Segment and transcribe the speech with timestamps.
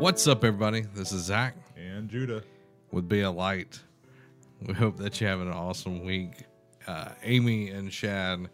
[0.00, 0.80] What's up, everybody?
[0.94, 2.42] This is Zach and Judah.
[2.90, 3.78] with Be a Light.
[4.66, 6.44] We hope that you're having an awesome week.
[6.86, 8.48] Uh, Amy and Shad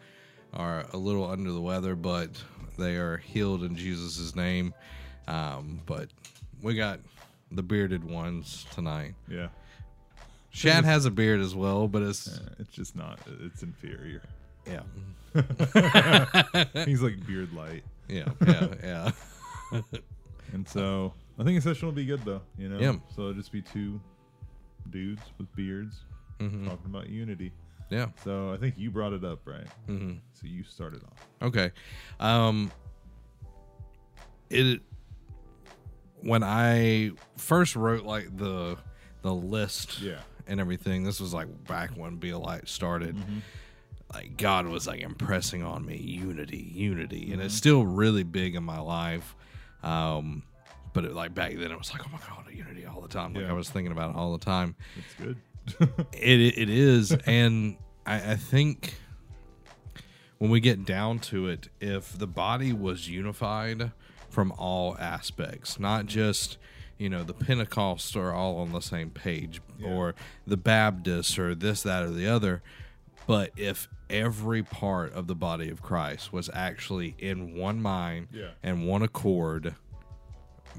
[0.53, 2.31] are a little under the weather, but
[2.77, 4.75] they are healed in Jesus' name.
[5.29, 6.09] Um, but
[6.63, 6.99] we got
[7.53, 9.15] the bearded ones tonight.
[9.29, 9.49] Yeah,
[10.51, 13.21] Shad has a beard as well, but it's Uh, it's just not.
[13.41, 14.23] It's inferior.
[14.67, 14.83] yeah,
[16.85, 19.81] He's like beard light, yeah, yeah, yeah.
[20.53, 22.43] and so I think a session will be good though.
[22.59, 22.97] You know, Yeah.
[23.15, 24.01] So it'll just be two
[24.91, 26.05] dudes with beards
[26.39, 26.65] Mhm.
[26.67, 27.53] talking about unity.
[27.91, 28.07] yeah.
[28.25, 29.67] So I think you brought it up, right?
[29.89, 30.15] Mm-hmm.
[30.33, 31.27] So you started off.
[31.43, 31.71] Okay.
[32.21, 32.71] Um
[34.51, 34.81] it
[36.23, 38.77] when I first wrote like the
[39.23, 40.21] the list Yeah.
[40.47, 43.17] and everything, this was like back when Be a Light started.
[44.15, 48.63] Like God was like impressing on me unity, unity, and it's still really big in
[48.63, 49.35] my life.
[49.83, 50.43] Um
[50.97, 53.35] but it, like back then, it was like, oh my god, unity all the time.
[53.35, 53.51] Like Yeah.
[53.51, 55.37] I was thinking about it all the time It's good.
[56.13, 58.95] it it is and I, I think
[60.39, 63.91] when we get down to it if the body was unified
[64.31, 66.57] from all aspects not just
[66.99, 69.89] you know the pentecostals are all on the same page Yeah.
[69.89, 70.15] or
[70.47, 72.63] the baptists or this that or the other
[73.27, 78.51] but if every part of the body of christ was actually in one mind Yeah.
[78.63, 79.75] and one accord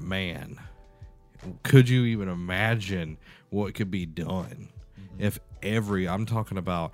[0.00, 0.58] man
[1.62, 3.16] could you even imagine
[3.50, 4.68] what could be done
[4.98, 5.22] mm-hmm.
[5.22, 6.92] if every I'm talking about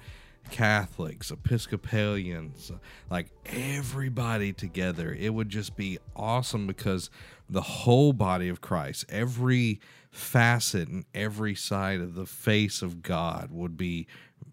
[0.51, 2.71] Catholics, Episcopalians,
[3.11, 7.11] like everybody together, it would just be awesome because
[7.49, 13.51] the whole body of Christ, every facet and every side of the face of God
[13.51, 14.07] would be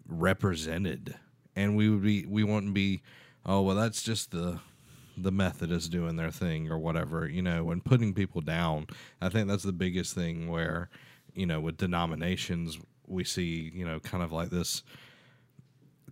[0.06, 1.14] represented.
[1.54, 3.02] And we would be we wouldn't be,
[3.44, 4.60] oh well that's just the
[5.16, 8.86] the Methodists doing their thing or whatever, you know, and putting people down.
[9.20, 10.88] I think that's the biggest thing where,
[11.34, 14.82] you know, with denominations, we see, you know, kind of like this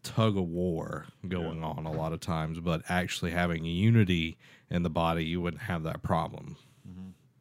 [0.03, 4.39] tug of war going on a lot of times, but actually having unity
[4.71, 6.57] in the body, you wouldn't have that problem.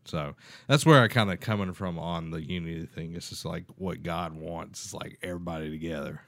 [0.06, 0.36] So
[0.68, 3.16] that's where I kind of coming from on the unity thing.
[3.16, 6.22] It's just like what God wants is like everybody together.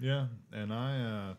[0.00, 1.34] Yeah, and I uh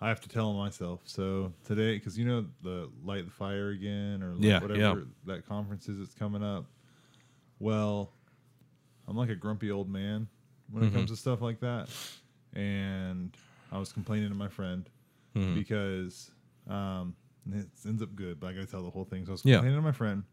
[0.00, 1.00] I have to tell myself.
[1.04, 4.94] So today, because you know the light the fire again, or like Yeah, whatever yeah.
[5.34, 6.64] that conference is that's coming up.
[7.58, 8.12] Well,
[9.06, 10.26] I'm like a grumpy old man
[10.70, 10.94] when Mm-hmm.
[10.96, 11.88] it comes to stuff like that,
[12.54, 13.36] and
[13.72, 14.88] I was complaining to my friend
[15.36, 15.54] Mm-hmm.
[15.54, 16.30] because
[16.68, 17.14] um
[17.52, 19.24] it ends up good, but I got to tell the whole thing.
[19.26, 19.56] So I was Yeah.
[19.56, 20.24] complaining to my friend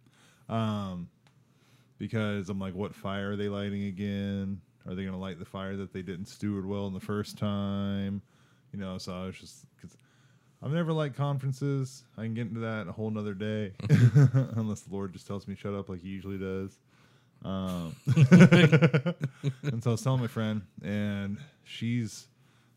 [0.49, 1.09] um
[1.97, 4.61] because I'm like, what fire are they lighting again?
[4.85, 7.37] Are they going to light the fire that they didn't steward well in the first
[7.37, 8.21] time?
[8.77, 9.97] You know, so I was just because
[10.61, 12.03] I've never liked conferences.
[12.15, 13.71] I can get into that a whole nother day,
[14.55, 16.77] unless the Lord just tells me shut up like He usually does.
[17.43, 17.95] Um,
[19.63, 22.27] and so I was telling my friend, and she's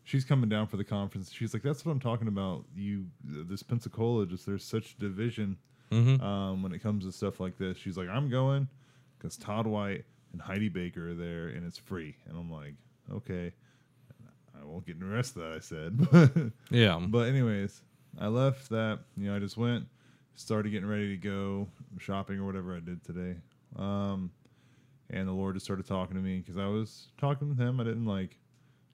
[0.03, 1.31] she's coming down for the conference.
[1.31, 2.65] She's like, "That's what I'm talking about.
[2.75, 5.57] You, this Pensacola, just there's such division
[5.91, 6.23] Mm-hmm.
[6.23, 8.67] um, when it comes to stuff like this." She's like, "I'm going
[9.19, 12.73] because Todd White and Heidi Baker are there, and it's free." And I'm like,
[13.11, 13.53] "Okay."
[14.61, 15.53] I won't get into the rest of that.
[15.53, 16.99] I said, Yeah.
[17.07, 17.81] but anyways,
[18.19, 18.99] I left that.
[19.17, 19.85] You know, I just went,
[20.35, 21.67] started getting ready to go
[21.99, 23.37] shopping or whatever I did today.
[23.77, 24.31] Um,
[25.09, 27.79] and the Lord just started talking to me because I was talking with Him.
[27.79, 28.37] I didn't like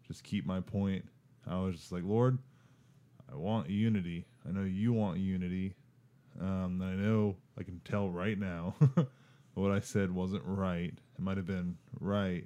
[0.07, 1.05] just keep my point.
[1.45, 2.37] I was just like, Lord,
[3.31, 4.25] I want unity.
[4.47, 5.73] I know you want unity.
[6.39, 8.75] Um, and I know I can tell right now
[9.55, 10.93] what I said wasn't right.
[11.17, 12.45] It might have been right,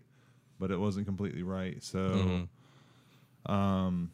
[0.59, 1.83] but it wasn't completely right.
[1.83, 1.97] So.
[1.99, 2.47] Mhm.
[3.45, 4.11] Um,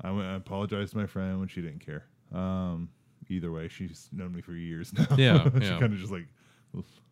[0.00, 0.26] I went.
[0.26, 2.04] I apologized to my friend when she didn't care.
[2.32, 2.88] Um,
[3.28, 5.06] either way, she's known me for years now.
[5.16, 5.78] Yeah, she yeah.
[5.78, 6.26] kind of just like,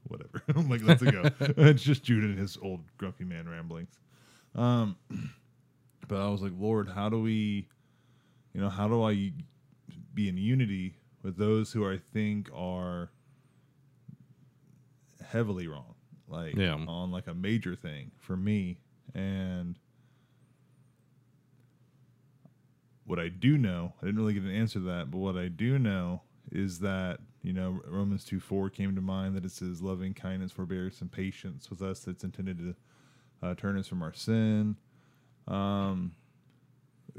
[0.09, 0.43] whatever.
[0.55, 1.23] I'm like, let's go.
[1.41, 3.99] it's just Judah and his old grumpy man ramblings.
[4.55, 4.97] Um,
[6.09, 7.69] but I was like, Lord, how do we,
[8.53, 9.33] you know, how do I
[10.15, 13.11] be in unity with those who I think are
[15.27, 15.95] heavily wrong,
[16.29, 16.75] like Yeah.
[16.75, 18.79] on like a major thing for me,
[19.15, 19.79] and
[23.05, 25.49] what I do know, I didn't really get an answer to that, but what I
[25.49, 29.83] do know is that, you know, Romans 2 4 came to mind that it says
[29.83, 32.75] loving kindness, forbearance, and patience with us that's intended to
[33.43, 34.77] uh, turn us from our sin.
[35.49, 36.13] Um,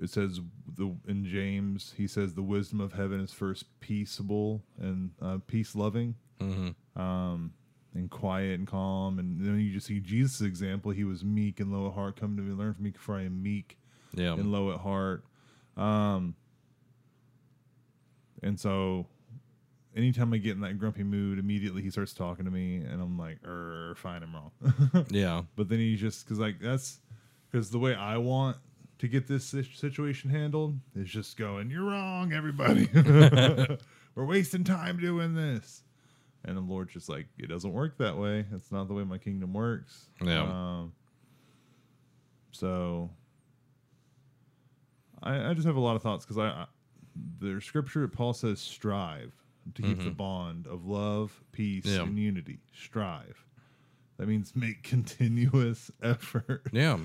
[0.01, 0.39] it says
[0.75, 5.75] the in James, he says the wisdom of heaven is first peaceable and uh, peace
[5.75, 6.15] loving.
[6.39, 7.01] Mm-hmm.
[7.01, 7.53] Um,
[7.95, 9.19] and quiet and calm.
[9.19, 10.91] And then you just see Jesus' example.
[10.91, 12.19] He was meek and low at heart.
[12.19, 13.77] Come to me, learn from me, for I am meek
[14.15, 14.33] Yeah.
[14.33, 15.23] and low at heart.
[15.77, 16.35] Um,
[18.41, 19.07] and so
[19.95, 23.17] anytime I get in that grumpy mood, immediately he starts talking to me, and I'm
[23.17, 25.05] like, er, fine, I'm wrong.
[25.09, 25.43] Yeah.
[25.55, 26.99] but then he just because like that's
[27.51, 28.57] because the way I want
[28.99, 32.87] to get this situation handled is just going, you're wrong, everybody.
[34.15, 35.83] We're wasting time doing this.
[36.45, 38.45] And the Lord's just like, it doesn't work that way.
[38.51, 40.07] That's not the way my kingdom works.
[40.23, 40.43] Yeah.
[40.43, 40.93] Um,
[42.51, 43.09] so
[45.23, 46.65] I, I just have a lot of thoughts because I, I
[47.39, 49.33] there's scripture Paul says strive
[49.75, 52.01] to keep the bond of love, peace, Yeah.
[52.01, 52.59] and unity.
[52.73, 53.45] Strive.
[54.17, 56.97] That means make continuous effort Yeah.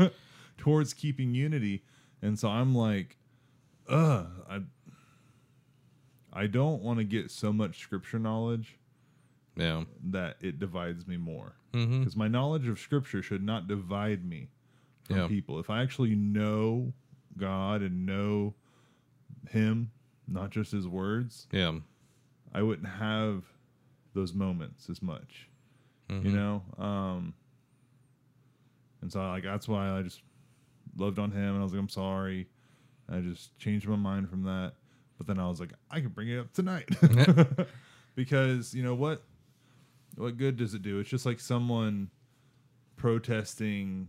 [0.58, 1.82] towards keeping unity.
[2.22, 3.16] And so I'm like,
[3.88, 4.60] uh, I
[6.32, 8.78] I don't want to get so much scripture knowledge
[9.56, 9.84] Yeah.
[10.10, 11.54] that it divides me more.
[11.72, 12.00] Mm-hmm.
[12.00, 14.48] Because my knowledge of scripture should not divide me
[15.04, 15.28] from Yeah.
[15.28, 15.58] people.
[15.58, 16.92] If I actually know
[17.38, 18.54] God and know
[19.50, 19.90] Him,
[20.26, 21.78] not just His words, Yeah.
[22.54, 23.44] I wouldn't have
[24.14, 25.48] those moments as much.
[26.08, 26.26] Mm-hmm.
[26.26, 26.62] You know?
[26.78, 27.34] Um
[29.00, 30.22] and so like that's why I just
[30.96, 32.48] loved on him and I was like, I'm sorry.
[33.10, 34.72] I just changed my mind from that.
[35.16, 36.88] But then I was like, I can bring it up tonight.
[38.14, 39.22] because, you know what?
[40.16, 40.98] What good does it do?
[40.98, 42.10] It's just like someone
[42.96, 44.08] protesting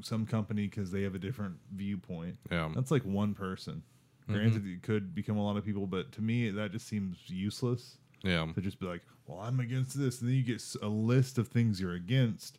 [0.00, 2.36] some company because they have a different viewpoint.
[2.50, 2.70] Yeah.
[2.74, 3.82] That's like one person.
[4.22, 4.34] Mm-hmm.
[4.34, 7.98] Granted, it could become a lot of people, but to me, that just seems useless
[8.22, 8.46] Yeah.
[8.54, 10.20] to just be like, well, I'm against this.
[10.20, 12.58] And then you get a list of things you're against,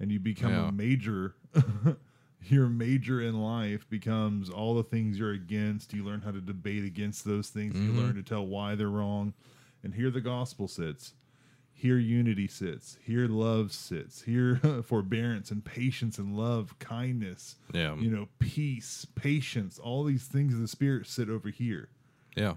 [0.00, 0.68] and you become Yeah.
[0.68, 1.34] a major.
[2.48, 5.92] your major in life becomes all the things you're against.
[5.92, 7.74] You learn how to debate against those things.
[7.74, 7.98] You mm-hmm.
[7.98, 9.34] learn to tell why they're wrong.
[9.82, 11.14] And here the gospel sits.
[11.78, 12.96] Here unity sits.
[13.04, 14.22] Here love sits.
[14.22, 17.94] Here forbearance and patience and love, kindness, Yeah.
[17.96, 21.90] you know, peace, patience, all these things of the spirit sit over here
[22.34, 22.54] Yeah.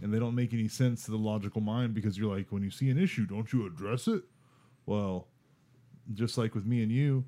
[0.00, 2.70] and they don't make any sense to the logical mind because you're like, when you
[2.70, 4.22] see an issue, don't you address it?
[4.86, 5.26] Well,
[6.14, 7.24] just like with me and you,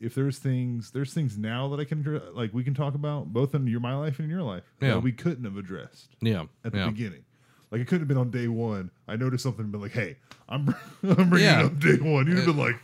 [0.00, 3.54] if there's things, there's things now that I can like we can talk about both
[3.54, 4.94] in your my life and in your life Yeah.
[4.94, 6.46] that we couldn't have addressed Yeah.
[6.64, 6.88] at the yeah.
[6.90, 7.24] beginning.
[7.74, 8.88] Like it couldn't have been on day one.
[9.08, 10.16] I noticed something and been like, "Hey,
[10.48, 10.72] I'm
[11.02, 11.62] I'm bringing Yeah.
[11.62, 12.76] it up day one." You'd have been like,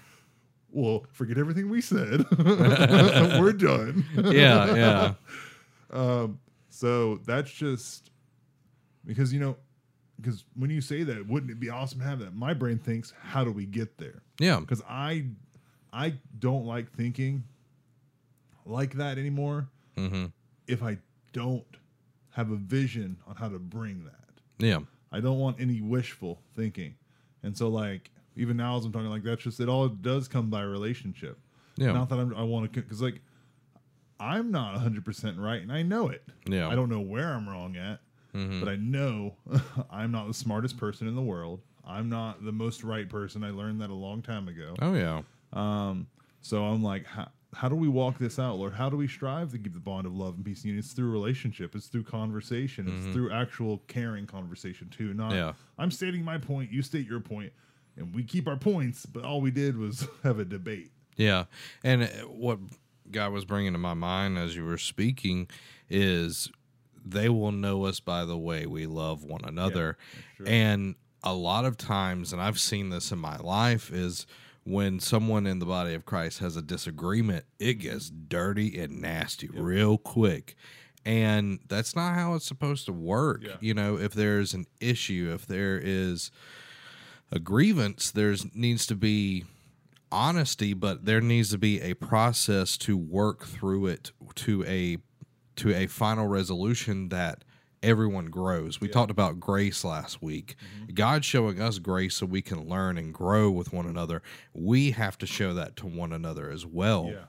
[0.73, 2.27] "Well, forget everything we said.
[2.39, 4.75] We're done." Yeah.
[4.75, 5.15] Yeah.
[5.93, 6.39] Um,
[6.69, 8.11] so that's just
[9.07, 9.57] because you know,
[10.21, 12.35] because when you say that, wouldn't it be awesome to have that?
[12.35, 14.23] My brain thinks, how do we get there?
[14.41, 14.59] Yeah.
[14.61, 15.27] Because I,
[15.93, 17.43] I don't like thinking
[18.65, 19.69] like that anymore.
[19.97, 20.27] Mm-hmm.
[20.69, 20.99] If I
[21.33, 21.65] don't
[22.31, 24.20] have a vision on how to bring that,
[24.61, 24.81] Yeah.
[25.13, 26.95] I don't want any wishful thinking.
[27.43, 29.69] And so, like, even now as I'm talking, like that's just it.
[29.69, 31.39] All does come by relationship.
[31.77, 31.93] Yeah.
[31.93, 33.21] Not that I'm, I want to, because like
[34.19, 36.23] I'm not 100 percent right, and I know it.
[36.47, 36.69] Yeah.
[36.69, 38.01] I don't know where I'm wrong at,
[38.35, 38.61] Mhm.
[38.61, 39.35] but I know
[39.91, 41.61] I'm not the smartest person in the world.
[41.85, 43.43] I'm not the most right person.
[43.43, 44.75] I learned that a long time ago.
[44.81, 45.23] Oh yeah.
[45.53, 46.07] Um,
[46.43, 47.07] so I'm like,
[47.55, 48.73] how, do we walk this out, Lord?
[48.75, 50.85] How do we strive to keep the bond of love and peace and unity?
[50.87, 51.75] It's through relationship.
[51.75, 52.87] It's through conversation.
[52.89, 55.15] It's through actual caring conversation too.
[55.15, 55.53] Not Yeah.
[55.79, 57.53] I'm stating my point, you state your point,
[57.97, 60.91] and we keep our points, but all we did was have a debate.
[61.17, 61.45] Yeah.
[61.83, 62.59] And uh, what
[63.11, 65.49] God was bringing to my mind as you were speaking
[65.89, 66.51] is
[67.05, 69.97] they will know us by the way we love one another.
[70.37, 70.47] true.
[70.47, 74.27] and a lot of times, and I've seen this in my life, is
[74.65, 79.49] when someone in the body of Christ has a disagreement, it gets dirty and nasty
[79.49, 80.55] real quick.
[81.05, 83.43] And that's not how it's supposed to work.
[83.43, 83.57] Yeah.
[83.61, 86.31] You know, if there's an issue, if there is
[87.33, 89.45] a grievance, there's needs to be
[90.13, 94.99] honesty, but there needs to be a process to work through it to a
[95.57, 97.45] to a final resolution that
[97.83, 98.81] everyone grows.
[98.81, 100.57] We talked about grace last week.
[100.95, 104.23] God showing us grace so we can learn and grow with one another.
[104.53, 107.11] We have to show that to one another as well.
[107.13, 107.25] Yeah.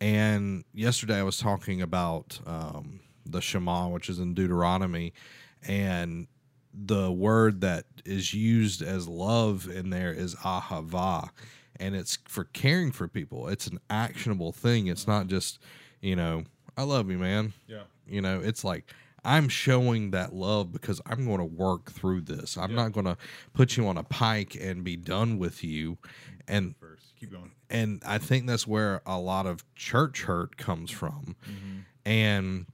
[0.00, 5.12] And yesterday I was talking about um, the Shema, which is in Deuteronomy,
[5.66, 6.26] and
[6.72, 11.30] the word that is used as love in there is ahava,
[11.78, 13.48] and it's for caring for people.
[13.48, 14.88] It's an actionable thing.
[14.88, 15.60] It's not just,
[16.00, 16.44] you know,
[16.76, 17.52] I love you, man.
[17.68, 17.84] Yeah.
[18.06, 18.92] You know, it's like
[19.24, 22.58] I'm showing that love because I'm going to work through this.
[22.58, 23.16] I'm not going to
[23.52, 25.98] put you on a pike and be done with you.
[26.46, 27.52] And First, keep going.
[27.70, 31.36] and I think that's where a lot of church hurt comes from.
[31.48, 31.78] Mm-hmm.
[32.04, 32.66] And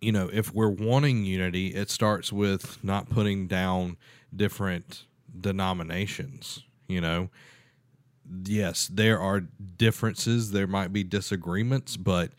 [0.00, 3.96] you know, if we're wanting unity, it starts with not putting down
[4.34, 5.04] different
[5.38, 7.30] denominations, you know.
[8.44, 12.30] Yes, there are differences, there might be disagreements, but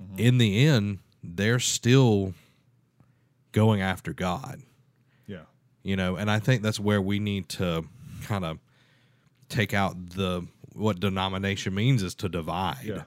[0.00, 0.18] mm-hmm.
[0.18, 2.34] in the end, they're still
[3.52, 4.62] going after God.
[5.26, 5.44] Yeah.
[5.82, 7.84] you know, and I think that's where we need to
[8.22, 8.58] kind of
[9.48, 12.84] take out the what denomination means is to divide.
[12.84, 13.02] Yeah.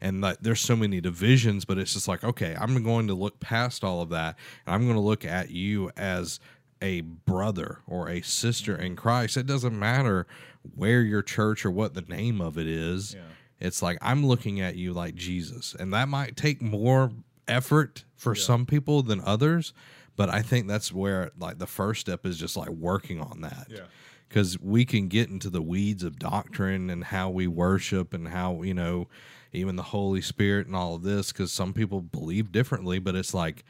[0.00, 3.40] And like, there's so many divisions, but it's just like, okay, I'm going to look
[3.40, 6.38] past all of that, and I'm going to look at you as
[6.80, 9.36] a brother or a sister in Christ.
[9.36, 10.28] It doesn't matter
[10.76, 13.14] where your church or what the name of it is.
[13.14, 13.22] Yeah.
[13.58, 17.10] It's like I'm looking at you like Jesus, and that might take more
[17.48, 19.72] effort for some people than others.
[20.16, 23.68] But I think that's where like the first step is just like working on that
[23.70, 23.82] Yeah.
[24.28, 28.62] because we can get into the weeds of doctrine and how we worship and how
[28.62, 29.06] you know
[29.52, 33.32] even the holy spirit and all of this because some people believe differently but it's
[33.32, 33.64] like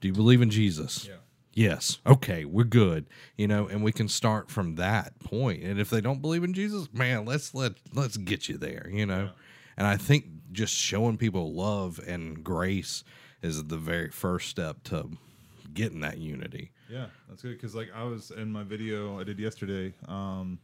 [0.00, 1.14] do you believe in jesus Yeah.
[1.54, 3.06] yes okay we're good
[3.36, 6.52] you know and we can start from that point and if they don't believe in
[6.54, 9.30] jesus man let's let let's get you there you know Yeah.
[9.78, 10.26] and i think
[10.56, 13.04] just showing people love and grace
[13.42, 15.10] is the very first step to
[15.74, 19.38] getting that unity Yeah, that's good because like I was in my video I did
[19.38, 19.92] yesterday.
[20.08, 20.58] Um,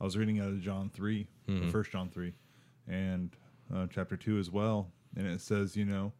[0.00, 2.34] I was reading out of John 3 the First John three,
[2.88, 3.30] and
[3.74, 6.12] uh, chapter two as well, and it says, you know,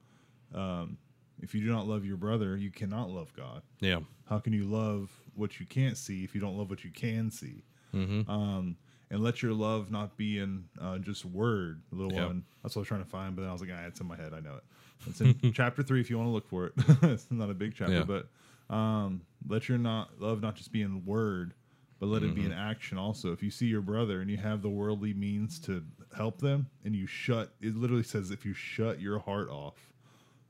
[0.55, 0.97] um,
[1.41, 3.63] if you do not love your brother, you cannot love God.
[3.81, 6.91] yeah How can you love what you can't see if you don't love what you
[6.91, 7.65] can see?
[7.95, 8.31] mm-hmm.
[8.31, 8.77] Um,
[9.13, 12.27] and let your love not be in uh, just word, little Yeah.
[12.27, 12.43] one.
[12.63, 14.07] That's what I was trying to find, but then I was like, ah, it's in
[14.09, 14.33] my head.
[14.35, 14.65] I know it.
[15.07, 16.73] It's in chapter three if you want to look for it.
[17.03, 18.03] it's not a big chapter, Yeah.
[18.05, 21.55] but um, let your not love not just be in word,
[22.01, 22.53] but let it be Mm-hmm.
[22.53, 23.33] in action also.
[23.33, 25.85] If you see your brother and you have the worldly means to
[26.17, 29.93] help them, and you shut, it literally says if you shut your heart off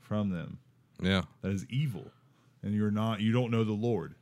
[0.00, 0.58] from them,
[1.00, 2.06] yeah that is evil,
[2.62, 4.14] and you're not, you don't know the Lord.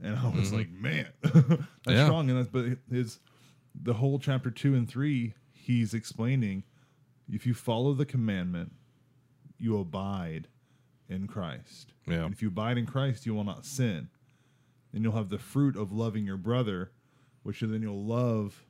[0.00, 1.90] And I was like, man, that's Mm-hmm.
[1.90, 2.04] Yeah.
[2.04, 2.30] strong.
[2.30, 3.18] And that's but his
[3.82, 6.64] the whole chapter two and three, he's explaining
[7.30, 8.72] if you follow the commandment,
[9.58, 10.48] you abide
[11.08, 11.92] in Christ.
[12.06, 12.24] Yeah.
[12.24, 14.08] And if you abide in Christ, you will not sin.
[14.92, 16.90] And you'll have the fruit of loving your brother,
[17.42, 18.64] which then you'll love.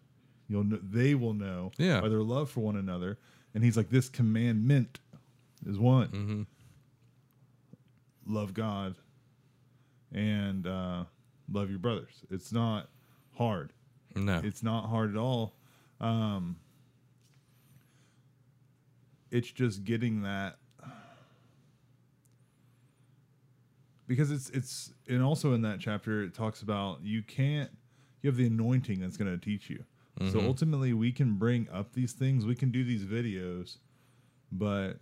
[0.48, 2.00] You'll kn- they will know Yeah.
[2.00, 3.18] by their love for one another.
[3.54, 4.98] And he's like, this commandment
[5.66, 6.42] is one mm-hmm.
[8.26, 8.94] love God
[10.12, 11.04] and uh,
[11.50, 12.22] love your brothers.
[12.30, 12.88] It's not
[13.36, 13.72] hard.
[14.18, 15.54] No It's not hard at all.
[16.00, 16.56] Um,
[19.30, 20.58] it's just getting that
[24.06, 27.70] because it's it's and also in that chapter it talks about you can't
[28.22, 29.84] you have the anointing that's going to teach you.
[30.32, 33.76] So ultimately we can bring up these things, we can do these videos,
[34.50, 34.94] but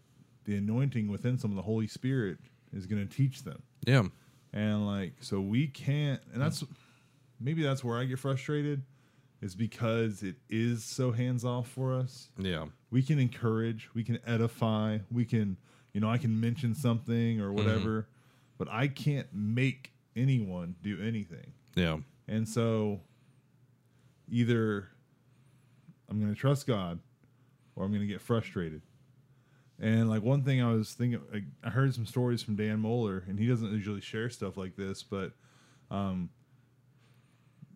[0.45, 2.39] the anointing within some of the Holy Spirit
[2.75, 4.03] is going to teach them yeah
[4.53, 6.65] and like so we can't and that's
[7.41, 8.83] maybe that's where i get frustrated
[9.41, 12.29] is because it is so hands off for us.
[12.39, 12.67] Yeah.
[12.91, 15.57] We can encourage we can edify we can
[15.93, 18.09] you know i can mention something or whatever
[18.59, 21.53] but i can't make anyone do anything.
[21.75, 21.99] Yeah.
[22.29, 23.01] And so
[24.31, 24.89] either
[26.09, 26.99] i'm going to trust god
[27.75, 28.83] or i'm going to get frustrated.
[29.79, 33.29] And like one thing I was thinking, like, I heard some stories from Dan Mohler,
[33.29, 35.33] and he doesn't usually share stuff like this, but
[35.91, 36.31] um,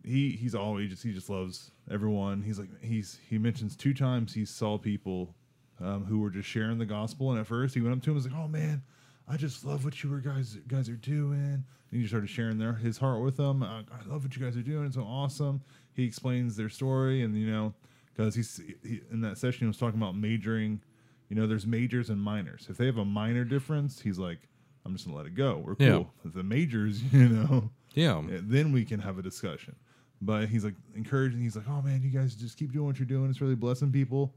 [0.03, 2.41] he he's always just he just loves everyone.
[2.41, 5.35] He's like he's he mentions two times he saw people
[5.79, 8.17] um, who were just sharing the gospel, and at first he went up to him
[8.17, 8.83] and was like, "Oh man,
[9.27, 12.73] I just love what you guys guys are doing." And he just started sharing their
[12.73, 13.63] his heart with them.
[13.63, 14.85] I, I love what you guys are doing.
[14.85, 15.61] It's so awesome.
[15.93, 17.73] He explains their story, and you know,
[18.15, 20.81] because he's he, in that session he was talking about majoring.
[21.29, 22.67] You know, there's majors and minors.
[22.69, 24.49] If they have a minor difference, he's like,
[24.85, 25.61] "I'm just gonna let it go.
[25.65, 26.31] We're cool." Yeah.
[26.33, 29.75] The majors, you know, yeah then we can have a discussion.
[30.21, 31.41] But he's like encouraging.
[31.41, 33.29] He's like, "Oh man, you guys just keep doing what you're doing.
[33.29, 34.33] It's really blessing people."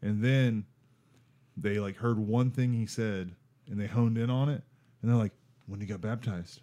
[0.00, 0.64] And then
[1.56, 3.34] they like heard one thing he said,
[3.68, 4.62] and they honed in on it,
[5.02, 5.32] and they're like,
[5.66, 6.60] "When you got baptized,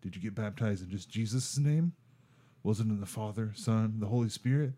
[0.00, 1.92] did you get baptized in just Jesus' name?
[2.62, 4.72] Wasn't in the Father, Son, the Holy Spirit?"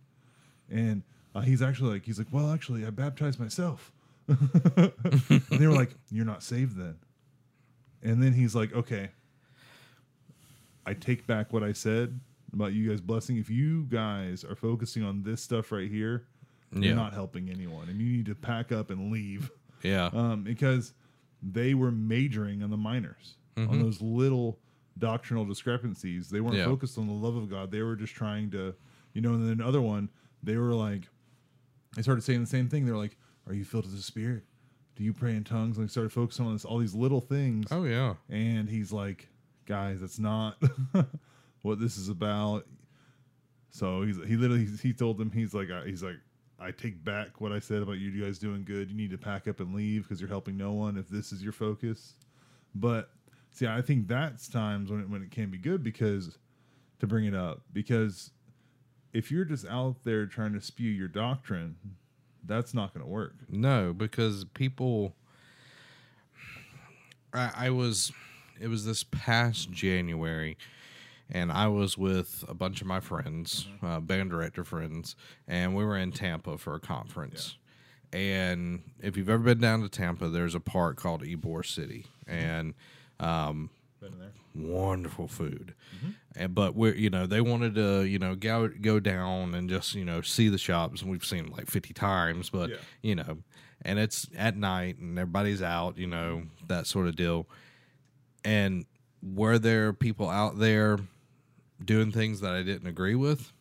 [0.68, 3.92] And uh, he's actually like, he's like, "Well, actually, I baptized myself."
[4.28, 4.92] and
[5.50, 6.96] they were like, "You're not saved then."
[8.02, 9.10] And then he's like, "Okay,
[10.84, 12.18] I take back what I said
[12.52, 13.36] about you guys blessing.
[13.36, 16.26] If you guys are focusing on this stuff right here,
[16.72, 16.80] Yeah.
[16.80, 19.50] you're not helping anyone, and you need to pack up and leave
[19.82, 20.94] yeah um, because
[21.42, 24.58] they were majoring on the minors, on those little
[24.98, 26.28] doctrinal discrepancies.
[26.30, 26.64] They weren't Yeah.
[26.64, 27.70] focused on the love of God.
[27.70, 28.74] They were just trying to,
[29.12, 29.34] you know.
[29.34, 30.08] And then another one,
[30.42, 31.08] they were like,
[31.94, 32.84] they started saying the same thing.
[32.86, 34.44] They're like, "Are you filled with the Spirit?
[34.96, 37.66] Do you pray in tongues?" And they started focusing on this, all these little things.
[37.70, 39.28] oh yeah And he's like,
[39.66, 40.60] guys, that's not
[41.66, 42.66] what this is about.
[43.70, 46.16] So he's he literally he told them he's like I- he's like
[46.58, 48.90] I take back what I said about you guys doing good.
[48.90, 51.42] You need to pack up and leave because you're helping no one if this is
[51.42, 52.14] your focus.
[52.74, 53.10] But
[53.50, 56.38] see, I think that's times when it, when it can be good because
[57.00, 58.30] to bring it up because
[59.12, 61.76] if you're just out there trying to spew your doctrine,
[62.44, 63.34] that's not going to work.
[63.50, 65.14] No, because people.
[67.34, 68.12] I, I was.
[68.58, 70.56] It was this past January,
[71.30, 75.16] and I was with a bunch of my friends, uh, band director friends,
[75.48, 77.56] and we were in Tampa for a conference.
[78.12, 82.74] And if you've ever been down to Tampa, there's a park called Ybor City, and
[83.18, 84.32] um, Been there.
[84.54, 85.74] wonderful food.
[86.36, 89.94] And but we're you know they wanted to you know go go down and just
[89.94, 92.76] you know see the shops and we've seen like fifty times, but Yeah.
[93.02, 93.38] you know,
[93.82, 97.48] and it's at night and everybody's out, you know that sort of deal.
[98.44, 98.84] And
[99.22, 100.98] were there people out there
[101.84, 103.52] doing things that I didn't agree with?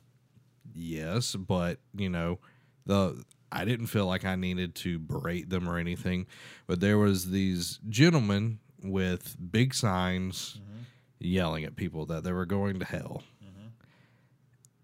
[0.73, 2.39] Yes, but you know
[2.85, 6.27] the I didn't feel like I needed to berate them or anything,
[6.67, 10.81] but there was these gentlemen with big signs mm-hmm.
[11.19, 13.23] yelling at people that they were going to hell.
[13.43, 13.67] Mm-hmm.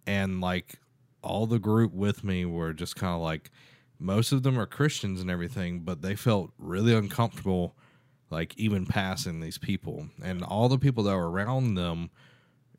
[0.08, 0.80] And like
[1.22, 3.52] all the group with me were just kind of like
[4.00, 7.76] most of them are Christians and everything, but they felt really uncomfortable
[8.30, 10.08] like even passing these people.
[10.24, 12.10] And all the people that were around them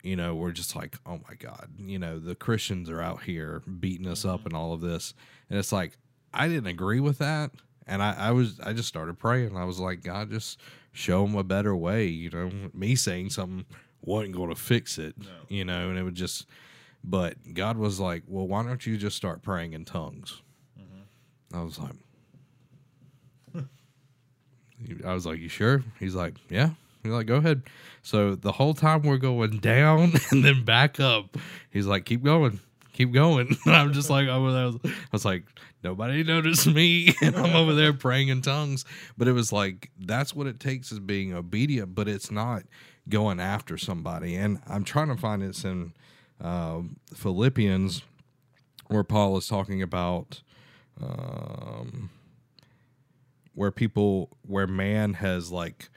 [0.03, 3.63] you know, we're just like, oh my God, you know, the Christians are out here
[3.79, 4.49] beating us up mm-hmm.
[4.49, 5.13] and all of this.
[5.49, 5.97] And it's like,
[6.33, 7.51] I didn't agree with that.
[7.87, 9.55] And I, I was, I just started praying.
[9.57, 10.59] I was like, God, just
[10.91, 12.05] show them a better way.
[12.05, 13.65] You know, me saying something
[14.01, 15.15] wasn't going to fix it,
[15.47, 16.45] you know, and it would just,
[17.03, 20.41] but God was like, well, why don't you just start praying in tongues?
[20.79, 21.57] Mm-hmm.
[21.57, 21.95] I was like,
[25.05, 25.83] I was like, you sure?
[25.99, 26.71] He's like, yeah.
[27.03, 27.63] He's like, go ahead.
[28.01, 31.37] So the whole time we're going down and then back up,
[31.69, 32.59] he's like, keep going,
[32.93, 33.55] keep going.
[33.65, 35.43] And I'm just like, I was, I was like,
[35.83, 38.85] nobody noticed me, and I'm over there praying in tongues.
[39.17, 42.63] But it was like that's what it takes is being obedient, but it's not
[43.09, 44.35] going after somebody.
[44.35, 45.93] And I'm trying to find it's in
[46.39, 48.03] um Philippians
[48.87, 50.41] where Paul is talking about.
[51.01, 52.11] Um,
[53.55, 55.89] where people where man has like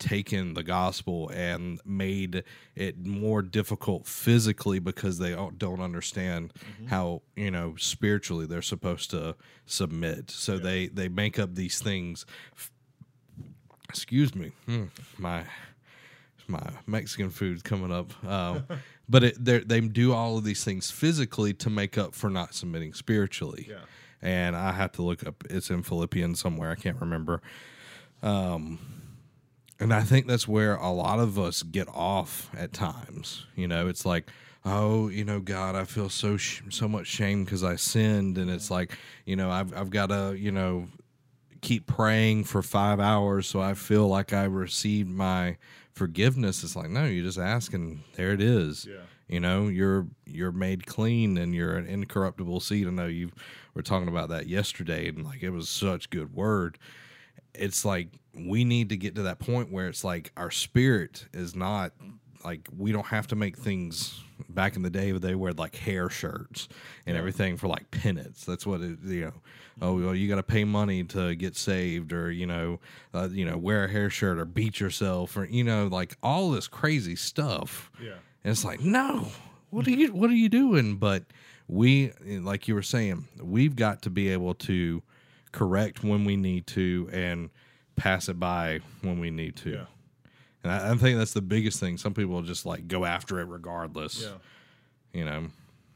[0.00, 2.42] taken the gospel and made
[2.74, 6.52] it more difficult physically because they don't- understand
[6.88, 9.36] how you know spiritually they're supposed to
[9.66, 12.26] submit so they they make up these things
[13.88, 14.84] excuse me Hmm,
[15.18, 15.44] my
[16.48, 18.12] my Mexican food's coming up.
[18.24, 18.64] Um,
[19.08, 22.92] but it, they do all of these things physically to make up for not submitting
[22.92, 23.66] spiritually.
[23.70, 23.76] Yeah.
[24.20, 25.44] And I have to look up.
[25.48, 26.70] It's in Philippians somewhere.
[26.70, 27.40] I can't remember.
[28.22, 28.78] Um,
[29.80, 33.46] and I think that's where a lot of us get off at times.
[33.56, 34.30] You know, it's like,
[34.64, 38.50] oh, you know, God, I feel so sh- so much shame because I sinned, and
[38.50, 40.86] it's like, you know, I've I've got to, you know,
[41.60, 45.56] keep praying for five hours so I feel like I received my
[45.92, 46.64] forgiveness.
[46.64, 48.86] It's like, no, you just ask and there it is.
[48.88, 49.02] Yeah.
[49.28, 52.86] You know, you're you're made clean and you're an incorruptible seed.
[52.86, 53.30] I know you
[53.74, 56.78] were talking about that yesterday and like it was such good word.
[57.54, 61.54] It's like we need to get to that point where it's like our spirit is
[61.56, 61.92] not
[62.44, 65.76] like we don't have to make things back in the day where they wear like
[65.76, 66.68] hair shirts
[67.06, 69.32] and everything for like penance that's what it you know
[69.82, 72.80] oh well you got to pay money to get saved or you know
[73.12, 76.50] uh, you know wear a hair shirt or beat yourself or you know like all
[76.50, 78.12] this crazy stuff Yeah.
[78.44, 79.28] and it's like, no,
[79.68, 80.96] what are you what are you doing?
[80.96, 81.24] But
[81.68, 85.02] we like you were saying, we've got to be able to
[85.52, 87.50] correct when we need to and
[88.00, 89.70] pass it by when we need to.
[89.70, 89.84] Yeah.
[90.62, 91.98] And I, I think that's the biggest thing.
[91.98, 94.22] Some people just like go after it regardless.
[94.22, 94.28] Yeah.
[95.12, 95.46] You know.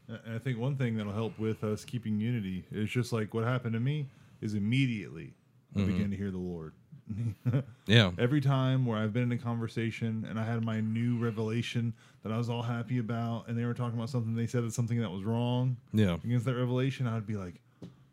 [0.07, 3.43] And I think one thing that'll help with us keeping unity is just like what
[3.43, 4.05] happened to me
[4.41, 5.33] is immediately
[5.75, 5.91] I mm-hmm.
[5.91, 6.73] began to hear the Lord.
[7.87, 8.11] Yeah.
[8.17, 12.31] Every time where I've been in a conversation and I had my new revelation that
[12.31, 14.99] I was all happy about, and they were talking about something, they said it's something
[14.99, 16.15] that was wrong Yeah.
[16.23, 17.61] against that revelation, I would be like,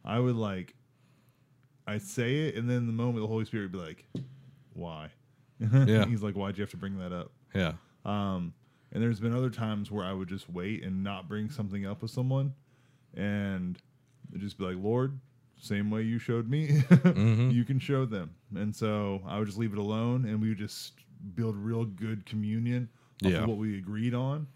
[0.05, 0.75] I would like,
[1.87, 4.05] I'd say it, and then the moment the Holy Spirit would be like,
[4.75, 5.11] why?
[5.59, 6.05] Yeah.
[6.09, 7.31] He's like, why'd you have to bring that up?
[7.55, 7.73] Yeah.
[8.05, 8.55] Um,
[8.93, 12.03] and there's been other times where I would just wait and not bring something up
[12.03, 12.55] with someone,
[13.15, 13.79] and
[14.39, 15.19] just be like, Lord,
[15.61, 16.83] same way you showed me,
[17.51, 18.35] you can show them.
[18.55, 20.93] And so I would just leave it alone, and we would just
[21.35, 22.89] build real good communion
[23.25, 23.39] off Yeah.
[23.43, 24.47] of what we agreed on,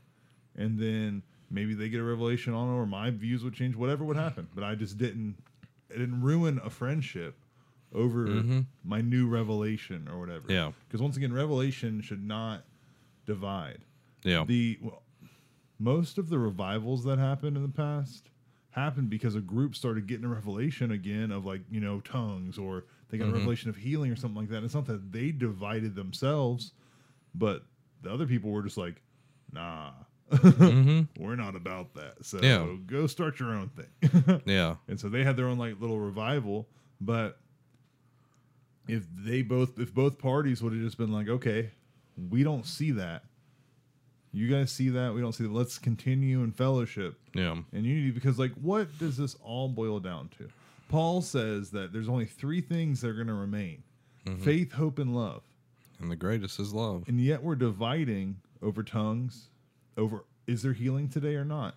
[0.57, 4.05] and then maybe they get a revelation on, it, or my views would change, whatever
[4.05, 4.49] would happen.
[4.55, 5.37] But I just didn't,
[5.91, 7.37] it didn't ruin a friendship
[7.95, 8.61] over mm-hmm.
[8.85, 10.45] my new revelation or whatever.
[10.49, 10.73] Yeah.
[10.87, 12.65] Because once again, revelation should not
[13.25, 13.79] divide.
[14.23, 14.45] Yeah.
[14.47, 15.03] The well,
[15.79, 18.31] most of the revivals that happened in the past
[18.71, 22.85] happened because a group started getting a revelation again of like you know tongues or
[23.09, 23.39] they got a mm-hmm.
[23.39, 24.65] revelation of healing or something like that.
[24.65, 26.73] It's not that they divided themselves,
[27.35, 27.63] but
[28.03, 29.01] the other people were just like,
[29.53, 29.91] nah,
[30.31, 31.03] Mm-hmm.
[31.25, 32.25] We're not about that.
[32.25, 32.67] So Yeah.
[32.87, 34.43] go start your own thing.
[34.47, 34.77] Yeah.
[34.89, 36.67] and so they had their own like little revival.
[37.01, 37.39] But
[38.89, 41.71] if they both, if both parties would have just been like, okay,
[42.31, 43.25] we don't see that.
[44.33, 45.15] You guys see that?
[45.15, 45.53] We don't see that.
[45.53, 47.57] Let's continue in fellowship Yeah.
[47.73, 50.49] and unity because like what does this all boil down to
[50.89, 53.83] paul says that there's only three things that are going to remain
[54.25, 54.41] mm-hmm.
[54.45, 55.43] faith hope and love
[56.01, 57.03] And the greatest is love.
[57.09, 59.49] and yet we're dividing over tongues
[59.97, 61.77] over is there healing today or not?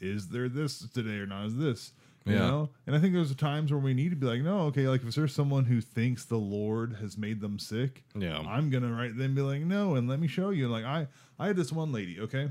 [0.00, 1.46] Is there this today or not?
[1.46, 1.92] Is this
[2.24, 2.38] you Yeah.
[2.46, 2.70] know?
[2.86, 5.12] And i think there's times where we need to be like no okay like if
[5.14, 8.38] there's someone who thinks the lord has made them sick Yeah.
[8.38, 10.68] i'm gonna right then be like no and let me show you.
[10.68, 11.08] Like i
[11.40, 12.50] i had this one lady okay?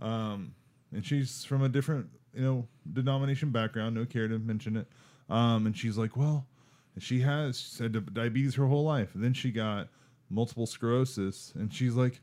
[0.00, 0.54] Um
[0.92, 4.86] and she's from a different you know denomination background no care to mention it.
[5.28, 6.46] Um and she's like well
[6.98, 9.14] she has she had diabetes her whole life.
[9.14, 9.88] And then she got
[10.30, 11.52] multiple sclerosis.
[11.54, 12.20] And she's like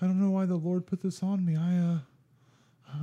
[0.00, 1.98] i don't know why the lord put this on me i uh,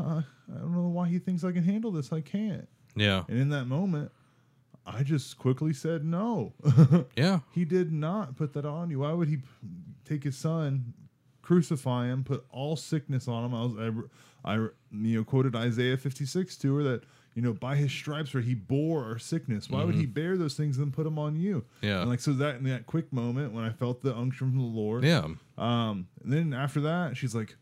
[0.01, 0.21] uh
[0.53, 3.23] i don't know why he thinks i can handle this i can't Yeah.
[3.27, 4.11] and in that moment
[4.85, 6.53] i just quickly said no
[7.17, 7.39] Yeah.
[7.53, 8.99] he did not put that on you.
[8.99, 9.43] Why would he p-
[10.05, 10.93] take his son,
[11.41, 13.53] crucify him, put all sickness on him?
[13.55, 14.07] I was,
[14.43, 14.55] I, I
[14.91, 17.03] you know, quoted Isaiah 56 to her that,
[17.35, 19.69] you know, by his stripes where he bore our sickness.
[19.69, 21.65] Why would he bear those things and then put them on you?
[21.81, 21.85] Mm-hmm.
[21.85, 21.99] Yeah.
[22.01, 24.63] And like, so that in that quick moment when I felt the unction from the
[24.65, 25.27] Lord, Yeah.
[25.57, 27.55] um, and then after that, she's like,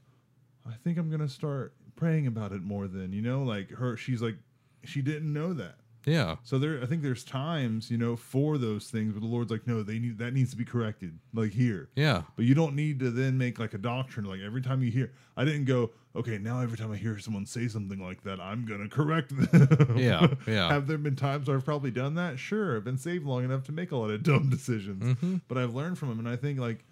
[0.70, 3.98] I think I'm going to start praying about it more than, you know, like her,
[3.98, 4.36] she's like,
[4.84, 5.76] she didn't know that.
[6.06, 6.36] Yeah.
[6.44, 9.66] So there, I think there's times, you know, for those things where the Lord's like,
[9.68, 11.90] no, they need that needs to be corrected, like here.
[11.96, 12.24] Yeah.
[12.36, 14.26] But you don't need to then make like a doctrine.
[14.26, 17.46] Like every time you hear, I didn't go, okay, now every time I hear someone
[17.46, 19.96] say something like that, I'm gonna correct them.
[19.98, 20.68] Yeah, yeah.
[20.72, 22.38] Have there been times where I've probably done that?
[22.40, 25.38] Sure, I've been saved long enough to make a lot of dumb decisions, Mm-hmm.
[25.48, 26.84] but I've learned from them, and I think like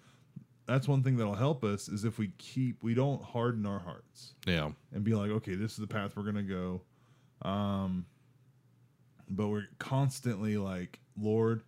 [0.66, 4.34] that's one thing that'll help us is if we keep, we don't harden our hearts
[4.46, 4.70] Yeah.
[4.94, 6.80] and be like, okay, this is the path we're gonna go.
[7.42, 8.06] Um,
[9.36, 11.62] but we're constantly like, Lord,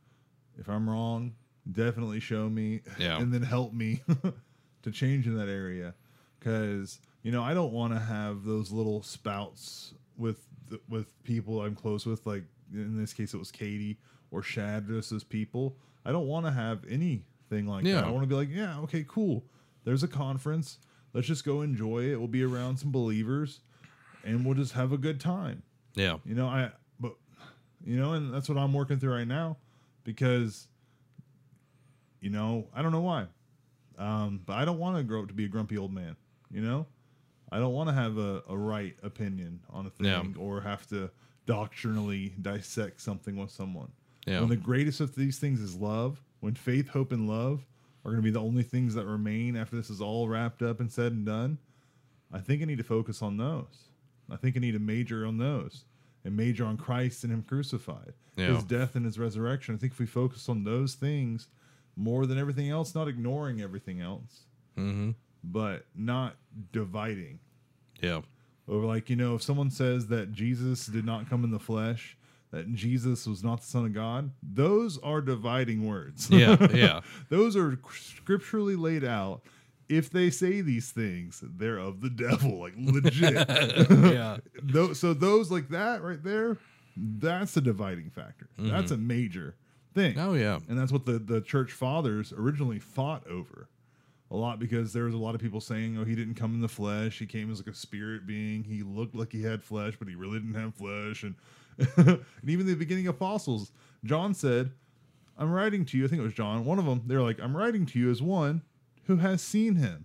[0.59, 1.35] if I'm wrong,
[1.71, 3.19] definitely show me, Yeah.
[3.19, 4.03] and then help me
[4.83, 5.95] to change in that area,
[6.39, 11.63] because you know I don't want to have those little spouts with the, with people
[11.63, 13.99] I'm close with, like in this case it was Katie
[14.31, 15.77] or Shad, just as people.
[16.05, 17.95] I don't want to have anything like Yeah.
[17.97, 18.05] that.
[18.05, 19.45] I want to be like, yeah, okay, cool.
[19.85, 20.79] There's a conference.
[21.13, 22.17] Let's just go enjoy it.
[22.19, 23.61] We'll be around some believers,
[24.25, 25.63] and we'll just have a good time.
[25.95, 26.17] Yeah.
[26.25, 26.73] You know, I
[27.85, 29.57] you know, and that's what I'm working through right now
[30.05, 30.67] because
[32.21, 33.27] you know, I don't know why.
[33.99, 36.17] Um, but I don't want to grow up to be a grumpy old man,
[36.51, 36.87] you know?
[37.53, 40.23] I don't want to have a, a right opinion on a thing Yeah.
[40.39, 41.11] or have to
[41.47, 43.93] doctrinally dissect something with someone.
[44.27, 44.41] Yeah.
[44.41, 47.65] When the greatest of these things is love, when faith, hope, and love
[48.05, 50.81] are going to be the only things that remain after this is all wrapped up
[50.81, 51.59] and said and done,
[52.33, 53.89] I think I need to focus on those.
[54.31, 55.85] I think I need to major on those
[56.25, 58.55] and major on Christ and Him crucified, Yeah.
[58.55, 59.75] His death and His resurrection.
[59.75, 61.49] I think if we focus on those things
[61.97, 64.41] more than everything else, not ignoring everything else,
[64.77, 65.11] Mm-hmm.
[65.45, 66.37] but not
[66.73, 67.39] dividing.
[68.01, 68.23] Yeah.
[68.67, 72.17] Or like you know, if someone says that Jesus did not come in the flesh,
[72.51, 76.29] that Jesus was not the Son of God, those are dividing words.
[76.31, 76.69] Yeah.
[76.75, 77.01] Yeah.
[77.29, 79.43] those are scripturally laid out.
[79.89, 83.35] If they say these things, they're of the devil, like legit.
[83.91, 84.39] yeah.
[84.95, 86.59] So those like that right there,
[86.97, 88.49] that's a dividing factor.
[88.59, 88.71] Mm-hmm.
[88.71, 89.57] That's a major
[89.95, 90.19] thing.
[90.19, 90.59] Oh yeah.
[90.69, 93.69] And that's what the, the church fathers originally fought over
[94.31, 96.61] a lot because there was a lot of people saying, oh, he didn't come in
[96.61, 97.19] the flesh.
[97.19, 98.65] He came as like a spirit being.
[98.65, 101.23] He looked like he had flesh, but he really didn't have flesh.
[101.23, 101.35] And,
[101.97, 103.73] and even the beginning apostles,
[104.05, 104.73] John said,
[105.39, 106.05] I'm writing to you.
[106.05, 106.65] I think it was John.
[106.65, 108.63] One of them, they're like, I'm writing to you as one
[109.07, 110.05] who has seen him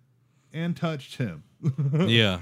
[0.54, 1.44] and touched him.
[2.08, 2.40] Yeah.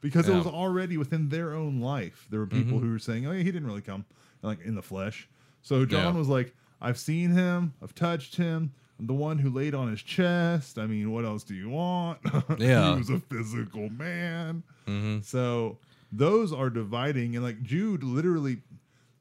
[0.00, 2.26] because it was already within their own life.
[2.30, 2.86] There were people Mm-hmm.
[2.86, 4.04] who were saying, "Oh, yeah, he didn't really come
[4.42, 5.28] like in the flesh."
[5.62, 6.18] So John Yeah.
[6.18, 7.72] was like, "I've seen him.
[7.82, 8.72] I've touched him.
[8.98, 10.78] I'm the one who laid on his chest.
[10.78, 12.18] I mean, what else do you want?"
[12.58, 12.92] Yeah.
[12.92, 14.62] he was a physical man.
[14.86, 15.20] Mm-hmm.
[15.22, 15.78] So
[16.12, 18.58] those are dividing, and like Jude literally.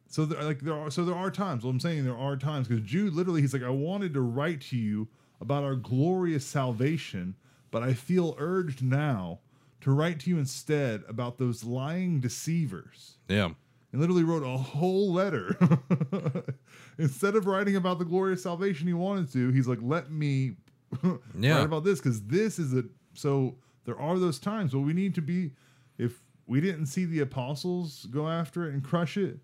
[0.09, 1.63] So there, like there are so there are times.
[1.63, 4.61] Well, I'm saying there are times because Jude literally he's like, I wanted to write
[4.69, 5.07] to you
[5.43, 7.35] about our glorious salvation,
[7.69, 9.39] but I feel urged now
[9.81, 13.17] to write to you instead about those lying deceivers.
[13.27, 13.49] Yeah.
[13.91, 15.55] And literally wrote a whole letter.
[16.97, 20.53] Instead of writing about the glorious salvation he wanted to, he's like, let me
[21.37, 21.57] Yeah.
[21.57, 25.13] write about this because this is a so there are those times where we need
[25.15, 25.51] to be
[25.97, 29.39] if we didn't see the apostles go after it and crush it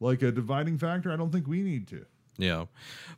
[0.00, 2.04] like a dividing factor i don't think we need to
[2.36, 2.66] Yeah.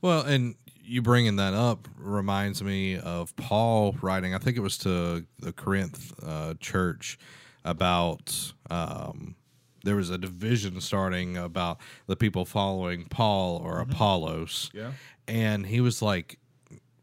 [0.02, 0.54] Well, and
[0.90, 4.34] you bringing that up reminds me of Paul writing.
[4.34, 7.16] I think it was to the Corinth uh, church
[7.64, 9.36] about um,
[9.84, 14.70] there was a division starting about the people following Paul or Apollos.
[14.74, 14.92] Yeah.
[15.28, 16.38] and he was like,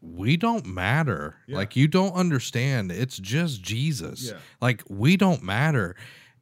[0.02, 1.36] "We don't matter.
[1.46, 1.56] Yeah.
[1.56, 2.92] Like you don't understand.
[2.92, 4.30] It's just Jesus.
[4.30, 4.38] Yeah.
[4.60, 5.96] Like we don't matter."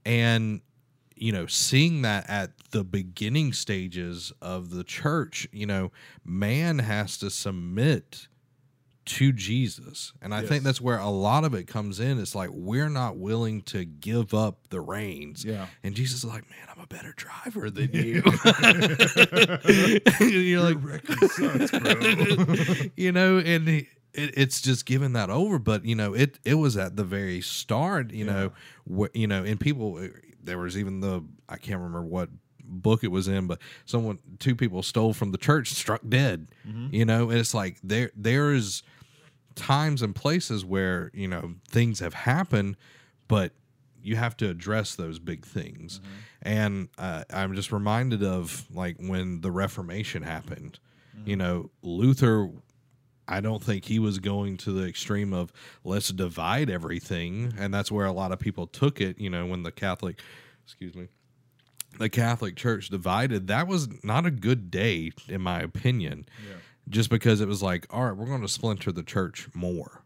[0.04, 0.62] And
[1.16, 5.90] you know, seeing that at the beginning stages of the church, you know,
[6.24, 8.28] man has to submit
[9.06, 10.12] to Jesus.
[10.20, 10.48] And I Yes.
[10.48, 12.18] think that's where a lot of it comes in.
[12.18, 15.44] It's like we're not willing to give up the reins.
[15.44, 15.66] Yeah.
[15.84, 18.22] And Jesus is like, man, I'm a better driver than you.
[20.20, 22.74] You're like, record sucks, bro.
[22.96, 25.58] you know, and it, it's just giving that over.
[25.58, 28.12] But you know, it it was at the very start.
[28.12, 28.52] You know,
[28.92, 30.00] wh- you know, and people.
[30.46, 32.30] There was even the I can't remember what
[32.68, 36.48] book it was in, but someone two people stole from the church, struck dead.
[36.66, 36.94] Mm-hmm.
[36.94, 38.82] You know, and it's like there there is
[39.54, 42.76] times and places where you know things have happened,
[43.28, 43.52] but
[44.02, 45.98] you have to address those big things.
[45.98, 46.10] Mm-hmm.
[46.42, 50.78] And uh, I'm just reminded of like when the Reformation happened.
[51.24, 51.38] You mm-hmm.
[51.38, 52.50] know, Luther.
[53.28, 55.52] I don't think he was going to the extreme of
[55.84, 59.18] let's divide everything, and that's where a lot of people took it.
[59.18, 60.20] You know, when the Catholic,
[60.64, 61.08] excuse me,
[61.98, 66.56] the Catholic Church divided, that was not a good day, in my opinion Yeah.
[66.88, 70.02] just because it was like, all right, we're going to splinter the church more.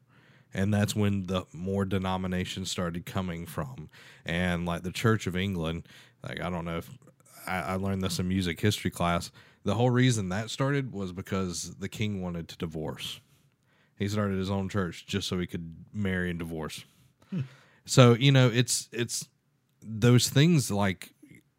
[0.55, 3.89] And that's when the more denominations started coming from.
[4.25, 5.87] And like the Church of England,
[6.27, 6.91] like, I don't know if
[7.47, 9.31] I, I learned this in music history class.
[9.65, 13.21] The whole reason that started was because the king wanted to divorce.
[13.97, 16.85] He started his own church just so he could marry and divorce.
[17.29, 17.41] Hmm.
[17.85, 19.29] So, you know, it's, it's
[19.83, 21.13] those things like,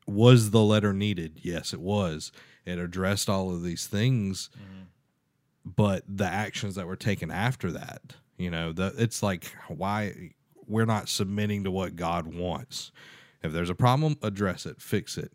[0.07, 1.39] was the letter needed?
[1.43, 2.31] Yes, it was.
[2.65, 4.83] It addressed all of these things mm-hmm.
[5.65, 8.01] but the actions that were taken after that
[8.37, 10.31] you know the, it's like why
[10.67, 12.91] we're not submitting to what god wants
[13.43, 15.33] if there's a problem address it fix it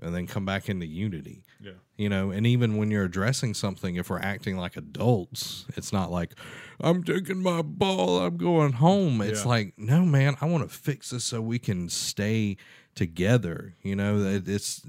[0.00, 1.72] and then come back into unity Yeah.
[2.02, 6.10] You know and even when you're addressing something if we're acting like adults it's not
[6.10, 6.34] like
[6.80, 9.48] i'm taking my ball i'm going home it's Yeah.
[9.48, 12.56] like no man i want to fix this so we can stay
[12.96, 14.82] together you know it's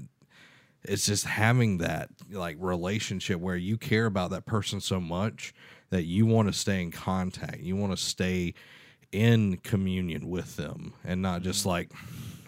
[0.82, 5.54] it's just having that like relationship where you care about that person so much
[5.90, 8.54] that you want to stay in contact you want to stay
[9.12, 11.68] in communion with them and not just mm-hmm.
[11.68, 11.92] like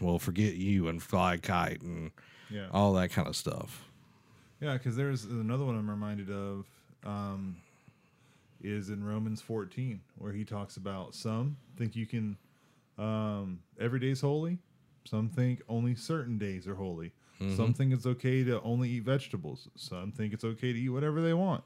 [0.01, 2.11] well forget you and fly kite and
[2.51, 2.67] Yeah.
[2.73, 3.85] all that kind of stuff
[4.61, 6.67] Yeah, because there's another one I'm reminded of
[7.05, 7.57] um,
[8.63, 12.37] is in Romans 14, where he talks about some think you can,
[12.99, 14.59] um, every day's holy.
[15.05, 17.13] Some think only certain days are holy.
[17.55, 19.69] Some think it's okay to only eat vegetables.
[19.77, 21.63] Some think it's okay to eat whatever they want.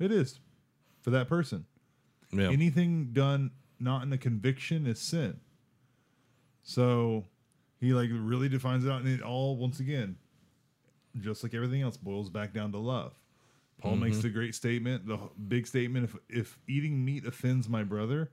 [0.00, 0.40] It is
[1.02, 1.66] for that person.
[2.32, 5.38] yeah Anything done not in a conviction is sin.
[6.64, 7.24] So
[7.80, 10.16] he like really defines it out, and it all once again,
[11.20, 13.14] just like everything else, boils back down to love.
[13.80, 18.32] Paul makes the great statement, the big statement: if if eating meat offends my brother,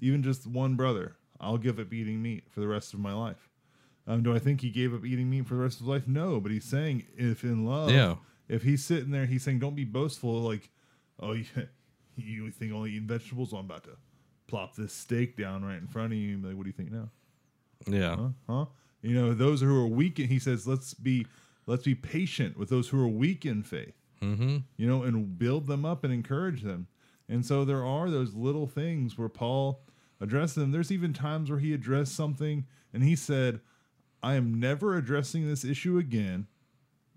[0.00, 3.50] even just one brother, I'll give up eating meat for the rest of my life.
[4.06, 6.06] Um, do I think he gave up eating meat for the rest of his life?
[6.06, 8.16] No, but he's saying if in love, Yeah.
[8.48, 10.40] if he's sitting there, he's saying, don't be boastful.
[10.42, 10.68] Like,
[11.20, 11.44] oh, you,
[12.16, 13.50] you think only eating vegetables?
[13.52, 13.96] Well, I'm about to
[14.46, 16.36] plop this steak down right in front of you.
[16.38, 17.08] Like, what do you think now?
[17.88, 18.28] yeah Huh?
[18.48, 18.64] Huh?
[19.02, 20.20] You know, those who are weak.
[20.20, 21.26] In, he says, let's be
[21.66, 23.94] let's be patient with those who are weak in faith.
[24.22, 26.88] mm-hmm You know, and build them up and encourage them.
[27.28, 29.80] And so there are those little things where Paul
[30.20, 30.72] addressed them.
[30.72, 33.60] There's even times where he addressed something and he said,
[34.22, 36.46] "I am never addressing this issue again.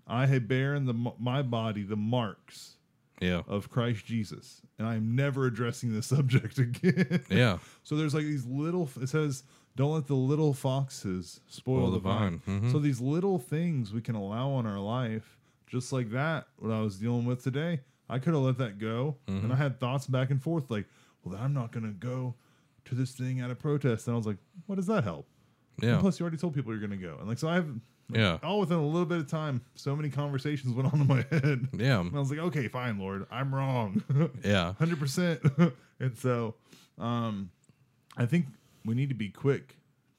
[0.06, 2.77] I have bear in the my body the marks
[3.20, 8.14] yeah of Christ Jesus, and I am never addressing this subject again." yeah So there's
[8.14, 8.88] like these little.
[9.00, 9.44] It says,
[9.76, 12.60] "Don't let the little foxes spoil, Spoil the, the vine." vine.
[12.62, 12.72] Mhm.
[12.72, 16.46] So these little things we can allow in our life, just like that.
[16.58, 19.44] What I was dealing with today, I could have let that go, Mm-hmm.
[19.44, 20.86] and I had thoughts back and forth, like,
[21.22, 22.34] "Well, then I'm not going to go
[22.86, 25.26] to this thing out of protest." And I was like, "What does that help?"
[25.80, 27.54] And yeah plus, you already told people you're going to go, and like, so I
[27.54, 27.68] have.
[28.10, 28.38] Yeah.
[28.42, 31.68] All within a little bit of time, so many conversations went on in my head.
[31.74, 34.02] yeah And I was like, okay, fine, Lord, I'm wrong.
[34.44, 35.40] yeah hundred percent.
[36.00, 36.54] And so,
[36.96, 37.50] um,
[38.16, 38.46] I think
[38.84, 39.76] we need to be quick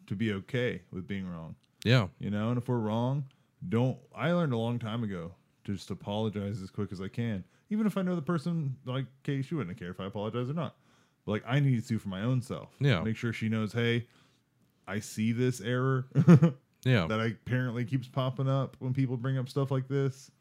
[0.07, 1.55] to be okay with being wrong.
[1.85, 3.23] yeah You know, and if we're wrong,
[3.69, 3.97] don't.
[4.13, 5.31] I learned a long time ago
[5.63, 8.75] to just apologize as quick as I can, even if I know the person.
[8.85, 10.75] Like, okay, she wouldn't care if I apologize or not.
[11.25, 12.69] But like, I need to for my own self.
[12.81, 13.01] Yeah.
[13.01, 13.71] Make sure she knows.
[13.71, 14.07] Hey,
[14.87, 16.07] I see this error
[16.83, 20.31] yeah that I apparently keeps popping up when people bring up stuff like this.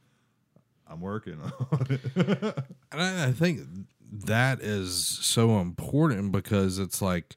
[0.91, 1.39] I'm working
[1.73, 2.01] on it.
[2.91, 3.61] And I, I think
[4.11, 7.37] that is so important because it's like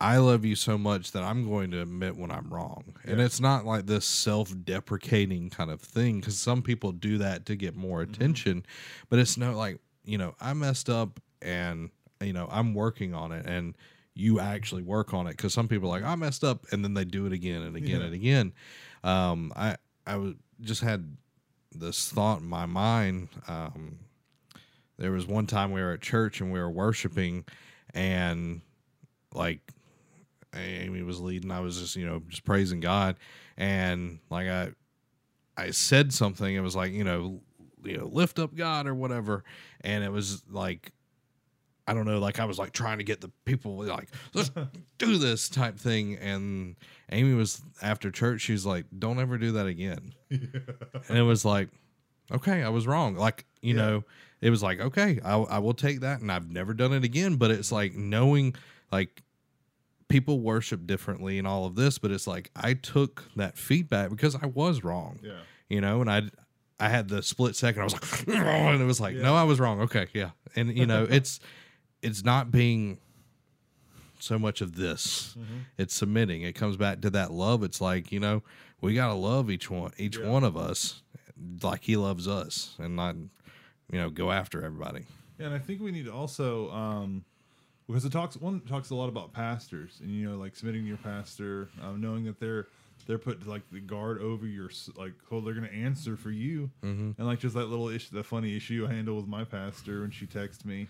[0.00, 2.94] I love you so much that I'm going to admit when I'm wrong.
[3.04, 7.46] And it's not like this self deprecating kind of thing because some people do that
[7.46, 8.12] to get more mm-hmm.
[8.12, 8.66] attention.
[9.08, 13.32] But it's not like, you know, I messed up and, you know, I'm working on
[13.32, 13.76] it and
[14.18, 16.92] you actually work on it because some people are like, I messed up and then
[16.94, 18.06] they do it again and again Yeah.
[18.06, 18.52] and again.
[19.04, 19.76] Um, I,
[20.06, 21.16] I was just had
[21.72, 23.28] this thought in my mind.
[23.46, 24.00] Um,
[24.98, 27.44] there was one time we were at church and we were worshiping
[27.94, 28.60] and
[29.32, 29.60] like
[30.54, 33.16] Amy was leading I was just you know just praising God
[33.56, 34.70] and like I
[35.56, 37.40] I said something it was like you know
[37.84, 39.44] you know lift up God or whatever
[39.82, 40.90] and it was like
[41.88, 44.50] I don't know like I was like trying to get the people like let's
[44.98, 46.76] do this type thing and
[47.10, 51.68] Amy was after church she's like don't ever do that again and it was like
[52.30, 53.80] okay i was wrong like you Yeah.
[53.80, 54.04] know
[54.42, 57.36] it was like okay I, I will take that and i've never done it again
[57.36, 58.54] but it's like knowing
[58.92, 59.22] like
[60.08, 64.34] people worship differently and all of this but it's like i took that feedback because
[64.36, 65.40] i was wrong yeah.
[65.70, 66.22] you know and i
[66.80, 69.22] i had the split second i was like and it was like Yeah.
[69.22, 71.40] no i was wrong okay yeah and you know it's
[72.02, 72.98] it's not being
[74.20, 75.58] so much of this Mm-hmm.
[75.78, 78.42] it's submitting it comes back to that love it's like you know
[78.80, 80.26] we got to love each one each Yeah.
[80.28, 81.02] one of us
[81.62, 83.14] like he loves us and not
[83.92, 85.04] you know go after everybody
[85.38, 87.24] Yeah, and I think we need to also um,
[87.86, 90.88] because it talks one talks a lot about pastors and you know like submitting to
[90.88, 92.66] your pastor, um, knowing that they're
[93.06, 97.14] they're put like the guard over your like oh they're gonna answer for you, Mhm.
[97.16, 100.10] and like just that little issue, the funny issue I handle with my pastor when
[100.10, 100.88] she texts me,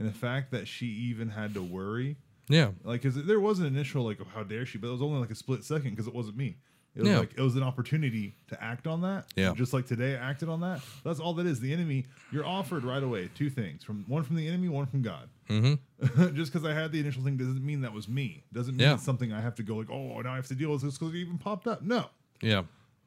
[0.00, 2.16] and the fact that she even had to worry
[2.48, 5.02] yeah like because there was an initial like oh, how dare she, but it was
[5.02, 6.56] only like a split second because it wasn't me.
[6.96, 7.18] It was Yeah.
[7.20, 9.26] like it was an opportunity to act on that.
[9.36, 9.52] Yeah.
[9.54, 10.80] Just like today I acted on that.
[11.04, 11.60] That's all that is.
[11.60, 13.84] The enemy, you're offered right away two things.
[13.84, 15.28] From one from the enemy, one from God.
[15.48, 18.42] mm-hmm Just because I had the initial thing doesn't mean that was me.
[18.52, 18.94] Doesn't mean Yeah.
[18.94, 20.98] it's something I have to go like, oh, now I have to deal with this
[20.98, 21.82] because it even popped up.
[21.82, 22.06] No.
[22.42, 22.62] yeah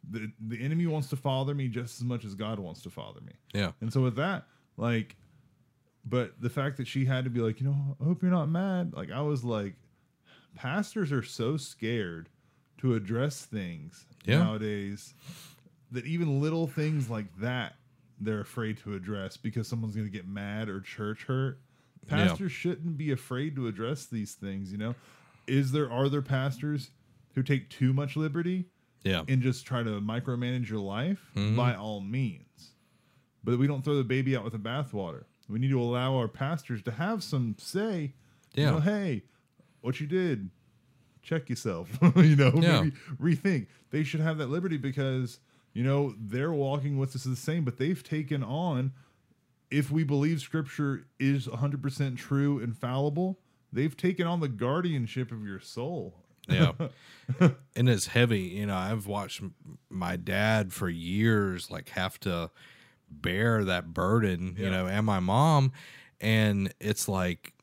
[0.09, 3.19] The the enemy wants to father me just as much as God wants to father
[3.19, 3.33] me.
[3.53, 5.17] yeah And so with that, like,
[6.05, 8.49] but the fact that she had to be like, you know, I hope you're not
[8.49, 8.93] mad.
[8.93, 9.75] Like, I was like,
[10.55, 12.29] pastors are so scared
[12.79, 14.39] to address things Yeah.
[14.43, 15.13] nowadays
[15.91, 17.75] that even little things like that
[18.19, 21.59] they're afraid to address because someone's going to get mad or church hurt.
[22.07, 22.27] Yeah.
[22.27, 24.71] Pastors shouldn't be afraid to address these things.
[24.71, 24.95] You know,
[25.47, 26.91] is there are there pastors
[27.35, 28.65] who take too much liberty?
[29.05, 31.57] yeah and just try to micromanage your life, Mhm.
[31.57, 32.71] by all means.
[33.43, 35.25] But we don't throw the baby out with the bathwater.
[35.53, 38.13] We need to allow our pastors to have some say.
[38.55, 38.71] You Yeah.
[38.71, 39.23] know, hey,
[39.81, 40.49] what you did,
[41.21, 41.89] check yourself.
[42.15, 42.81] you know, Yeah.
[42.81, 43.67] maybe rethink.
[43.91, 45.39] They should have that liberty because
[45.73, 48.91] you know they're walking with us the same, but they've taken on.
[49.71, 53.39] If we believe Scripture is 100% true, and infallible,
[53.71, 56.15] they've taken on the guardianship of your soul.
[56.49, 56.73] yeah
[57.75, 59.41] and it's heavy you know i've watched
[59.89, 62.51] my dad for years like have to
[63.21, 65.71] bear that burden you know and my mom
[66.21, 67.53] and it's like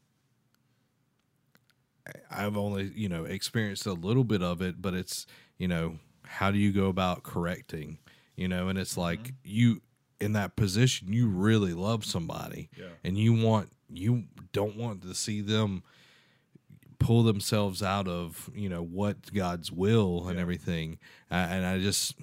[2.31, 5.27] i've only you know experienced a little bit of it but it's
[5.59, 7.99] you know how do you go about correcting
[8.37, 9.81] you know and it's like you
[10.21, 12.87] in that position you really love somebody Yeah.
[13.05, 15.83] and you want you don't want to see them
[16.99, 20.43] pull themselves out of you know what God's will and Yeah.
[20.43, 20.99] everything,
[21.31, 22.15] uh, and I just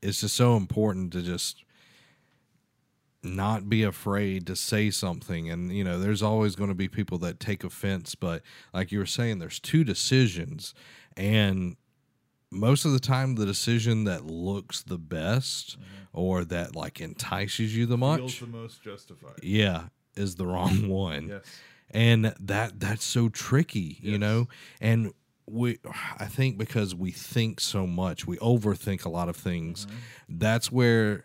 [0.00, 1.64] it's just so important to just
[3.24, 7.16] not be afraid to say something and you know there's always going to be people
[7.18, 10.74] that take offense but like you were saying there's two decisions
[11.16, 11.76] and
[12.50, 15.76] most of the time the decision that looks the best
[16.12, 19.40] or that like entices you the much Feels the most justified.
[19.42, 19.84] yeah
[20.16, 21.42] is the wrong one Yes.
[21.90, 24.48] and that that's so tricky you know
[24.80, 25.12] and
[25.46, 25.78] we
[26.18, 30.38] i think because we think so much we overthink a lot of things Mm-hmm.
[30.38, 31.24] that's where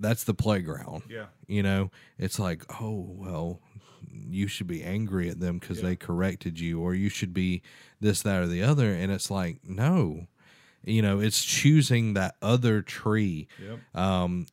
[0.00, 1.26] that's the playground Yeah.
[1.46, 3.60] you know it's like oh well
[4.12, 5.90] you should be angry at them because Yeah.
[5.90, 7.62] they corrected you or you should be
[8.00, 10.26] this that or the other and it's like no
[10.84, 13.78] you know it's choosing that other tree Yep.
[13.94, 14.46] um,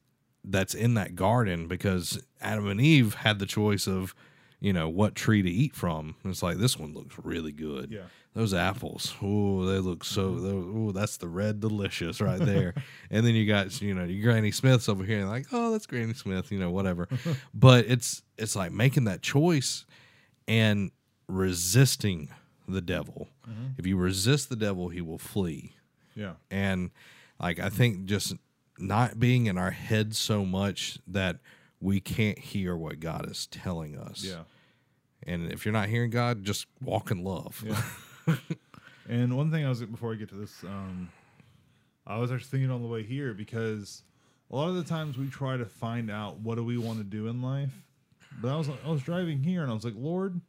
[0.43, 4.15] that's in that garden because Adam and Eve had the choice of,
[4.61, 6.15] you know, what tree to eat from.
[6.23, 7.91] And it's like this one looks really good.
[7.91, 8.03] Yeah.
[8.37, 10.37] Those apples, oh, they look so.
[10.75, 12.75] Oh, that's the red delicious right there.
[13.09, 15.87] and then you got, you know, your Granny Smith's over here, and like, oh, that's
[15.87, 17.07] Granny Smith, you know, whatever.
[17.55, 19.87] but it's it's like making that choice
[20.47, 20.91] and
[21.27, 22.29] resisting
[22.67, 23.27] the devil.
[23.49, 23.69] Mm-hmm.
[23.79, 25.73] If you resist the devil, he will flee
[26.13, 26.33] Yeah.
[26.51, 26.91] and
[27.39, 28.35] like i think just
[28.77, 31.37] not being in our head so much that
[31.79, 34.23] we can't hear what God is telling us.
[34.23, 34.41] Yeah.
[35.23, 37.63] And if you're not hearing God, just walk in love.
[37.65, 37.81] Yeah.
[39.09, 41.09] and one thing I was before I get to this, um,
[42.05, 44.03] I was actually thinking on the way here because
[44.51, 47.03] a lot of the times we try to find out what do we want to
[47.03, 47.71] do in life.
[48.41, 50.39] But I was I was driving here and I was like, Lord,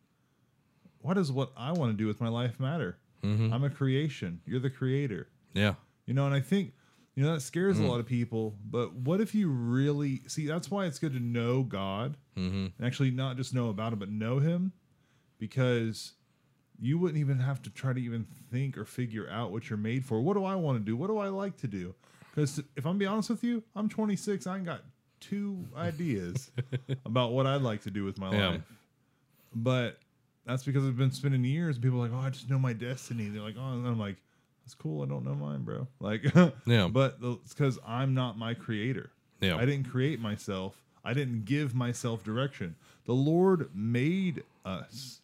[1.00, 2.98] why does what I want to do with my life matter?
[3.22, 3.52] Mhm.
[3.52, 4.40] I'm a creation.
[4.46, 5.28] You're the creator.
[5.54, 5.74] Yeah.
[6.06, 6.74] You know, and I think
[7.16, 7.84] you know that scares Mm.
[7.84, 8.56] a lot of people.
[8.70, 10.46] But what if you really see?
[10.46, 12.66] That's why it's good to know God Mm-hmm.
[12.78, 14.72] and actually not just know about him, but know him,
[15.38, 16.12] because
[16.80, 20.04] you wouldn't even have to try to even think or figure out what you're made
[20.04, 20.20] for.
[20.20, 20.96] What do I want to do?
[20.96, 21.94] What do I like to do?
[22.34, 24.46] Because if I'm be honest with you, I'm 26.
[24.46, 24.82] I ain't got
[25.20, 26.50] two ideas
[27.04, 28.48] about what I'd like to do with my Yeah.
[28.50, 28.62] life.
[29.54, 29.98] But
[30.46, 31.78] that's because I've been spending years.
[31.78, 33.28] People are like, oh, I just know my destiny.
[33.28, 34.16] They're like, oh, and I'm like,
[34.64, 35.02] that's cool.
[35.02, 35.86] I don't know mine, bro.
[36.00, 36.22] Like,
[36.66, 36.88] Yeah.
[36.88, 39.10] But it's because I'm not my creator.
[39.40, 39.56] Yeah.
[39.56, 40.80] I didn't create myself.
[41.04, 42.76] I didn't give myself direction.
[43.06, 45.20] The Lord made us.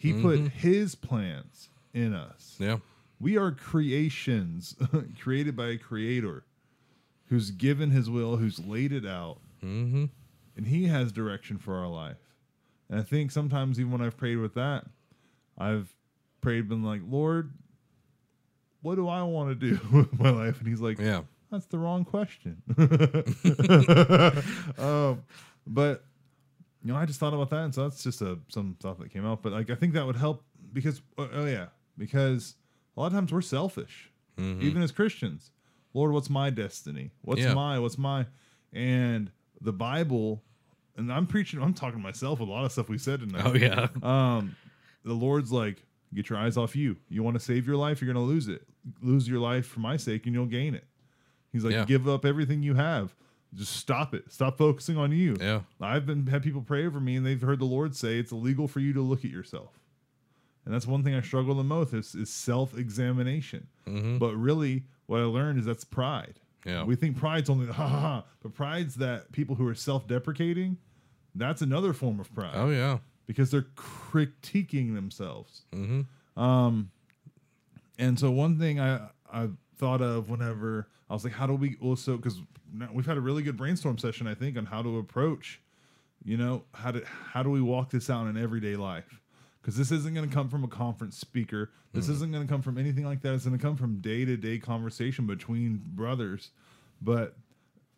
[0.00, 2.56] He put his plans in us.
[2.58, 2.78] Yeah.
[3.20, 4.74] We are creations
[5.20, 6.44] created by a creator
[7.26, 10.06] who's given his will, who's laid it out, Mm-hmm.
[10.56, 12.16] and he has direction for our life.
[12.88, 14.86] And I think sometimes even when I've prayed with that,
[15.58, 15.94] I've
[16.40, 17.52] prayed been like, Lord,
[18.80, 20.58] what do I want to do with my life?
[20.60, 21.20] And he's like, Yeah.
[21.52, 22.62] that's the wrong question.
[24.78, 25.22] um,
[25.66, 26.04] but
[26.82, 29.12] you know, I just thought about that, and so that's just a some thought that
[29.12, 29.42] came out.
[29.42, 31.66] But like, I think that would help because oh, oh yeah,
[31.98, 32.54] because
[32.96, 34.62] a lot of times we're selfish, Mhm.
[34.62, 35.50] even as Christians.
[35.92, 37.10] Lord, what's my destiny?
[37.22, 37.54] What's Yeah.
[37.54, 38.26] my what's my
[38.72, 40.42] and the Bible,
[40.96, 41.60] and I'm preaching.
[41.60, 43.42] I'm talking to myself with a lot of stuff we said tonight.
[43.44, 43.88] Oh yeah.
[44.02, 44.56] Um,
[45.04, 46.96] the Lord's like, get your eyes off you.
[47.08, 48.66] You want to save your life, you're going to lose it.
[49.02, 50.84] Lose your life for my sake, and you'll gain it.
[51.52, 51.84] He's like, Yeah.
[51.84, 53.14] give up everything you have.
[53.54, 54.30] Just stop it.
[54.32, 55.36] Stop focusing on you.
[55.40, 55.60] Yeah.
[55.80, 58.68] I've been had people pray over me, and they've heard the Lord say it's illegal
[58.68, 59.80] for you to look at yourself.
[60.64, 63.66] And that's one thing I struggle the most is, is self examination.
[63.88, 64.18] Mm-hmm.
[64.18, 66.38] But really, what I learned is that's pride.
[66.64, 66.84] Yeah.
[66.84, 70.06] We think pride's only the ha ha ha, but pride's that people who are self
[70.06, 70.76] deprecating.
[71.34, 72.98] That's another form of pride Oh yeah.
[73.26, 75.62] because they're critiquing themselves.
[75.72, 76.40] Mm-hmm.
[76.40, 76.90] Um,
[77.98, 79.48] and so one thing I I
[79.80, 82.38] thought of whenever I was like, how do we also because
[82.92, 85.60] we've had a really good brainstorm session I think on how to approach,
[86.22, 89.20] you know, how to how do we walk this out in everyday life?
[89.60, 91.70] Because this isn't going to come from a conference speaker.
[91.92, 93.34] This isn't going to come from anything like that.
[93.34, 96.50] It's going to come from day to day conversation between brothers.
[97.02, 97.34] But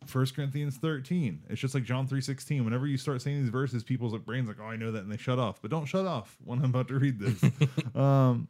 [0.05, 1.43] First Corinthians 13.
[1.49, 2.63] It's just like John 3:16.
[2.63, 5.17] Whenever you start saying these verses, people's brains like, "Oh, I know that," and they
[5.17, 5.61] shut off.
[5.61, 7.43] But don't shut off when I'm about to read this.
[7.95, 8.47] um,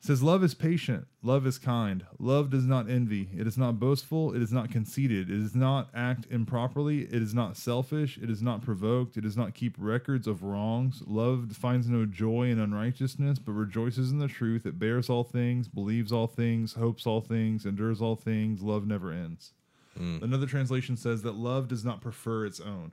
[0.00, 1.06] it says, "Love is patient.
[1.22, 2.06] Love is kind.
[2.18, 3.28] Love does not envy.
[3.36, 4.34] It is not boastful.
[4.34, 5.30] It is not conceited.
[5.30, 7.02] It does not act improperly.
[7.02, 8.16] It is not selfish.
[8.16, 9.18] It is not provoked.
[9.18, 11.02] It does not keep records of wrongs.
[11.06, 14.64] Love finds no joy in unrighteousness, but rejoices in the truth.
[14.64, 18.62] It bears all things, believes all things, hopes all things, endures all things.
[18.62, 19.52] Love never ends."
[19.98, 20.22] Mm.
[20.22, 22.92] Another translation says that love does not prefer its own.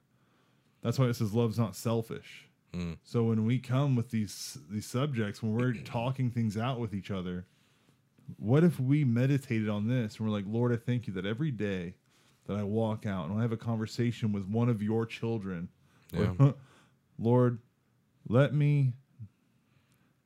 [0.82, 2.47] That's why it says love's not selfish.
[2.76, 2.98] Mm.
[3.04, 7.12] So when we come with these these subjects, when we're talking things out with each
[7.12, 7.46] other,
[8.38, 11.52] what if we meditated on this and we're like, Lord, I thank you that every
[11.52, 11.96] day
[12.48, 15.70] that I walk out and I have a conversation with one of your children,
[16.12, 16.52] Yeah.
[17.20, 17.60] Lord,
[18.28, 18.94] let me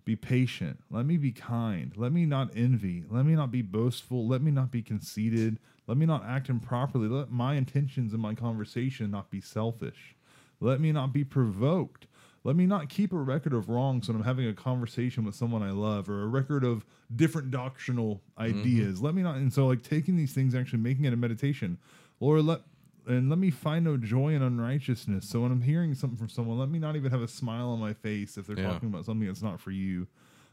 [0.03, 0.79] be patient.
[0.89, 1.93] Let me be kind.
[1.95, 3.03] Let me not envy.
[3.09, 4.27] Let me not be boastful.
[4.27, 5.59] Let me not be conceited.
[5.87, 7.07] Let me not act improperly.
[7.07, 10.15] Let my intentions in my conversation not be selfish.
[10.59, 12.07] Let me not be provoked.
[12.43, 15.61] Let me not keep a record of wrongs when I'm having a conversation with someone
[15.61, 16.85] I love or a record of
[17.15, 19.01] different doctrinal ideas.
[19.01, 19.35] Let me not.
[19.35, 21.77] And so, like, taking these things, actually making it a meditation.
[22.19, 22.61] Lord, let
[23.07, 25.27] and let me find no joy in unrighteousness.
[25.27, 27.79] So when I'm hearing something from someone, let me not even have a smile on
[27.79, 28.73] my face if they're Yeah.
[28.73, 30.07] talking about something that's not for you.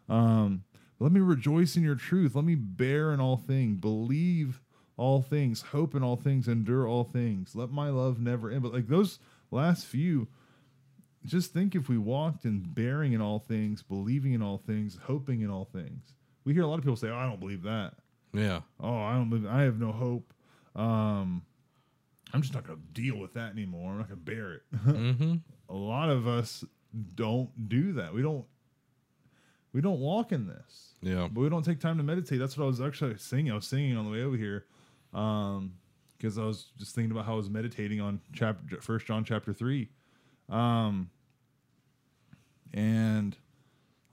[0.09, 0.65] Um,
[0.99, 2.35] let me rejoice in your truth.
[2.35, 4.63] Let me bear in all things, believe
[4.97, 7.55] all things, hope in all things, endure all things.
[7.55, 8.63] Let my love never end.
[8.63, 9.19] But like those
[9.51, 10.27] last few,
[11.29, 15.43] just think if we walked in bearing in all things, believing in all things, hoping
[15.43, 16.15] in all things.
[16.45, 17.95] We hear a lot of people say, "Oh, I don't believe that."
[18.33, 18.61] Yeah.
[18.81, 20.33] oh, I don't believe, I have no hope.
[20.77, 21.43] Um,
[22.33, 23.93] I'm just not going to deal with that anymore.
[23.93, 24.63] I'm not going to bear it.
[24.87, 25.35] Mm-hmm.
[25.71, 26.63] a lot of us
[27.15, 28.13] don't do that.
[28.15, 28.45] We don't.
[29.73, 31.29] We don't walk in this, Yeah.
[31.31, 32.39] but we don't take time to meditate.
[32.39, 33.53] That's what I was actually singing.
[33.53, 34.65] I was singing on the way over here,
[35.13, 35.75] um,
[36.17, 39.53] because I was just thinking about how I was meditating on chapter First John chapter
[39.53, 39.91] three,
[40.49, 41.11] um,
[42.73, 43.37] and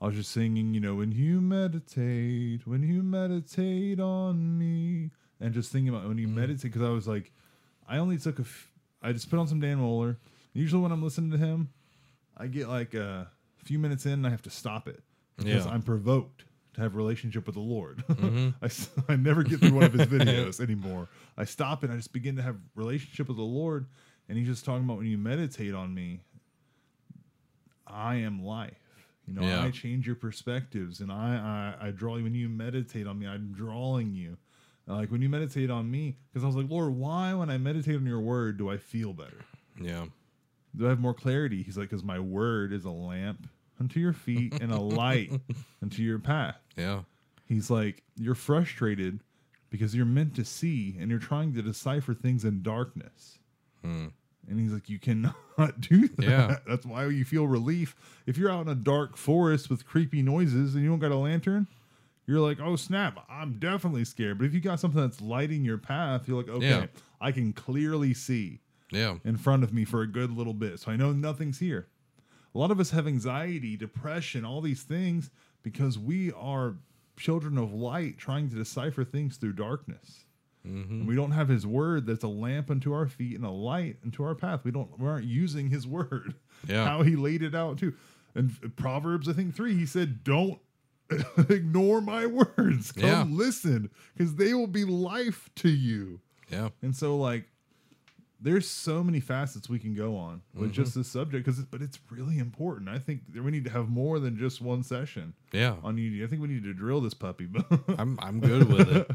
[0.00, 5.54] I was just singing, you know, when you meditate, when you meditate on me, and
[5.54, 6.34] just thinking about when you mm.
[6.34, 7.32] meditate because I was like,
[7.88, 10.16] I only took a, f- I just put on some Dan Mohler.
[10.52, 11.70] Usually when I'm listening to him,
[12.36, 13.30] I get like a
[13.64, 15.02] few minutes in and I have to stop it
[15.36, 15.72] because Yeah.
[15.72, 16.44] I'm provoked
[16.74, 18.04] to have a relationship with the Lord.
[18.16, 18.50] Mm-hmm.
[19.08, 21.08] I I never get through one of his videos anymore.
[21.36, 23.86] I stop and I just begin to have relationship with the Lord,
[24.28, 26.20] and he's just talking about when you meditate on me,
[27.86, 28.78] I am life.
[29.26, 29.62] You know, Yeah.
[29.64, 32.24] I change your perspectives, and I, I I draw you.
[32.24, 34.36] When you meditate on me, I'm drawing you.
[34.86, 37.96] Like when you meditate on me, because I was like, Lord, why when I meditate
[37.96, 39.40] on your word do I feel better?
[39.80, 40.06] Yeah.
[40.76, 41.62] Do I have more clarity?
[41.64, 43.48] He's like, because my word is a lamp
[43.80, 45.32] unto your feet and a light
[45.82, 46.56] unto your path.
[46.76, 47.00] Yeah.
[47.46, 49.18] He's like, you're frustrated
[49.70, 53.38] because you're meant to see and you're trying to decipher things in darkness.
[53.82, 54.06] Hmm.
[54.48, 55.34] And he's like, you cannot
[55.80, 56.24] do that.
[56.24, 56.56] Yeah.
[56.66, 57.96] That's why you feel relief.
[58.26, 61.16] If you're out in a dark forest with creepy noises and you don't got a
[61.16, 61.66] lantern,
[62.26, 64.38] you're like, oh snap, I'm definitely scared.
[64.38, 66.86] But if you got something that's lighting your path, you're like, okay, Yeah.
[67.20, 69.16] I can clearly see Yeah.
[69.24, 70.80] in front of me for a good little bit.
[70.80, 71.86] So I know nothing's here.
[72.54, 75.30] A lot of us have anxiety, depression, all these things
[75.62, 76.74] because we are
[77.16, 80.24] children of light trying to decipher things through darkness.
[80.66, 80.92] Mm-hmm.
[80.92, 83.96] And we don't have his word that's a lamp unto our feet and a light
[84.04, 84.60] unto our path.
[84.64, 86.34] We don't we aren't using his word.
[86.66, 86.84] Yeah.
[86.86, 87.94] How he laid it out too.
[88.34, 90.58] And Proverbs, I think three, he said, Don't
[91.48, 92.92] ignore my words.
[92.92, 93.24] Come Yeah.
[93.28, 96.20] listen, because they will be life to you.
[96.50, 96.70] Yeah.
[96.82, 97.44] And so like
[98.46, 101.00] there's so many facets we can go on with just Mm-hmm.
[101.00, 102.88] this subject because but it's really important.
[102.88, 105.74] I think we need to have more than just one session Yeah.
[105.82, 106.22] on Unity.
[106.22, 107.48] I think we need to drill this puppy.
[107.98, 109.10] I'm I'm good with it.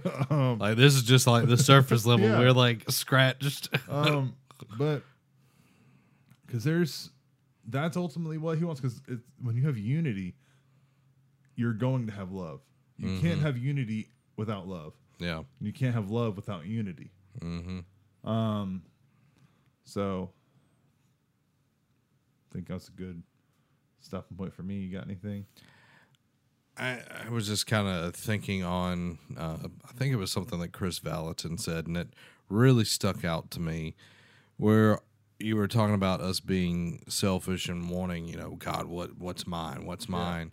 [0.60, 2.26] like this is just like the surface level.
[2.26, 2.40] Um, Yeah.
[2.40, 3.70] We're like scratched.
[3.90, 4.36] um
[4.78, 5.02] but
[6.46, 7.10] because there's
[7.70, 9.00] that's ultimately what he wants because
[9.42, 10.36] when you have unity
[11.56, 12.60] you're going to have love
[12.98, 13.22] you Mm-hmm.
[13.28, 15.44] can't have unity without love yeah.
[15.62, 18.30] you can't have love without unity Mm-hmm.
[18.30, 18.84] um
[19.84, 20.32] so
[22.50, 23.24] i think that's a good
[24.02, 24.76] stopping point for me.
[24.76, 25.46] You got anything?
[26.78, 29.58] I, I was just kind of thinking on, uh,
[29.88, 32.10] I think it was something that Chris Valentin said, and it
[32.50, 33.96] really stuck out to me,
[34.58, 35.00] where
[35.40, 39.86] you were talking about us being selfish and wanting, you know, God, what what's mine,
[39.86, 40.52] what's mine,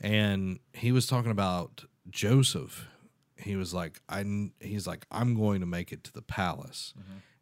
[0.00, 2.86] and he was talking about Joseph.
[3.36, 4.24] He was like, I,
[4.60, 6.92] he's like, I'm going to make it to the palace,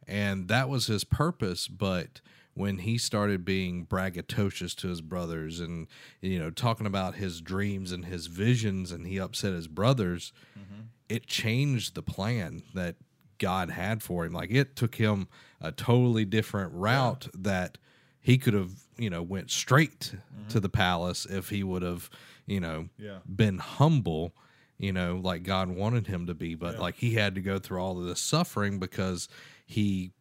[0.08, 2.20] and that was his purpose, but
[2.54, 5.86] when he started being braggadocious to his brothers and
[6.20, 10.80] you know talking about his dreams and his visions and he upset his brothers mm-hmm.
[11.08, 12.96] it changed the plan that
[13.38, 14.32] god had for him.
[14.32, 15.28] Like it took him
[15.60, 17.78] a totally different route that
[18.20, 20.58] he could have you know went straight to mm-hmm.
[20.58, 22.10] the palace if he would have
[22.46, 23.18] you know Yeah.
[23.24, 24.34] been humble
[24.78, 26.56] you know like god wanted him to be.
[26.56, 26.80] But Yeah.
[26.80, 29.28] like he had to go through all of this suffering because
[29.68, 30.12] he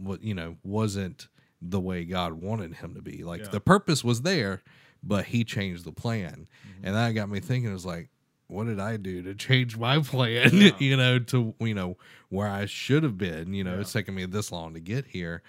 [0.00, 1.26] what you know wasn't
[1.60, 3.24] the way God wanted him to be.
[3.24, 3.48] Like Yeah.
[3.48, 4.62] the purpose was there,
[5.02, 6.46] but he changed the plan.
[6.66, 6.86] Mm-hmm.
[6.86, 8.08] And that got me thinking it was like
[8.46, 10.70] what did I do to change my plan, Yeah.
[10.78, 11.98] you know, to you know
[12.28, 13.80] where I should have been, you know, Yeah.
[13.80, 15.42] it's taken me this long to get here.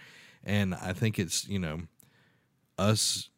[0.44, 1.84] And I think it's, you know,
[2.78, 3.30] us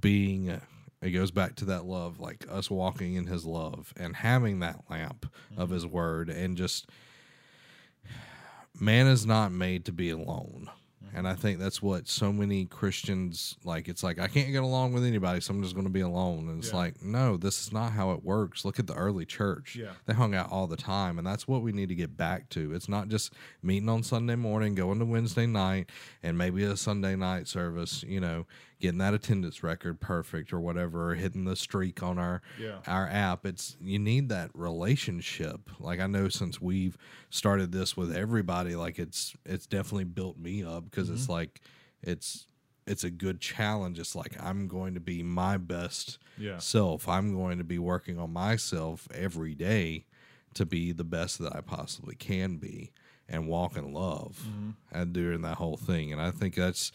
[0.00, 0.58] being
[1.00, 4.84] it goes back to that love like us walking in his love and having that
[4.88, 5.26] lamp
[5.56, 5.74] of mm-hmm.
[5.74, 6.88] his word and just
[8.80, 10.68] man is not made to be alone.
[11.14, 14.92] And i think that's what so many christians like it's like i can't get along
[14.92, 16.48] with anybody so i'm just going to be alone.
[16.48, 16.76] And it's Yeah.
[16.76, 18.64] like no this is not how it works.
[18.64, 19.74] Look at the early church.
[19.74, 19.92] Yeah.
[20.06, 22.72] they hung out all the time and that's what we need to get back to.
[22.74, 25.88] It's not just meeting on sunday morning going to wednesday night
[26.22, 28.46] and maybe a sunday night service you know
[28.78, 32.78] getting that attendance record perfect or whatever or hitting the streak on our Yeah.
[32.86, 35.68] our app it's you need that relationship.
[35.80, 36.96] Like i know since we've
[37.30, 41.32] started this with everybody like it's it's definitely built me up because it's mm-hmm.
[41.32, 41.60] like
[42.02, 42.46] it's
[42.86, 43.98] it's a good challenge.
[43.98, 46.58] It's like i'm going to be my best Yeah.
[46.58, 47.08] self.
[47.08, 50.06] I'm going to be working on myself every day
[50.54, 52.90] to be the best that i possibly can be
[53.28, 54.70] and walk in love mm-hmm.
[54.90, 56.12] and during that whole thing.
[56.12, 56.92] And i think that's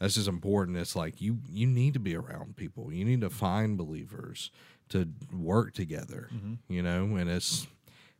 [0.00, 3.30] that's just important it's like you you need to be around people you need to
[3.30, 4.50] find believers
[4.88, 6.54] to work together mm-hmm.
[6.68, 7.68] you know and it's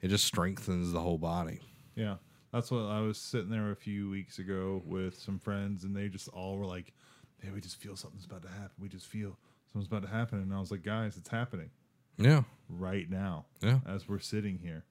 [0.00, 1.60] it just strengthens the whole body
[1.96, 2.16] Yeah.
[2.52, 6.08] That's what I was sitting there a few weeks ago with some friends, and they
[6.08, 6.92] just all were like,
[7.40, 8.72] "Hey, we just feel something's about to happen.
[8.80, 9.38] We just feel
[9.72, 11.70] something's about to happen." And I was like, "Guys, it's happening
[12.18, 14.84] yeah right now yeah as we're sitting here."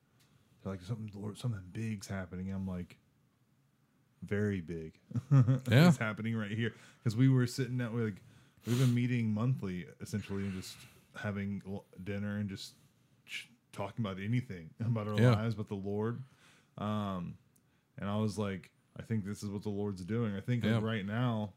[0.64, 2.98] They're like, "Something, Lord, something big's happening." I'm like,
[4.26, 4.94] "Very big.
[5.32, 5.88] Yeah.
[5.90, 8.16] it's happening right here." Because we were sitting at like
[8.68, 10.76] we've been meeting monthly, essentially, and just
[11.16, 12.74] having l- dinner and just
[13.26, 15.32] ch- talking about anything about our Yeah.
[15.32, 16.22] lives, but the Lord.
[16.78, 17.36] Um,
[17.98, 20.36] and I was like, I think this is what the Lord's doing.
[20.36, 20.76] I think Yeah.
[20.76, 21.54] like right now,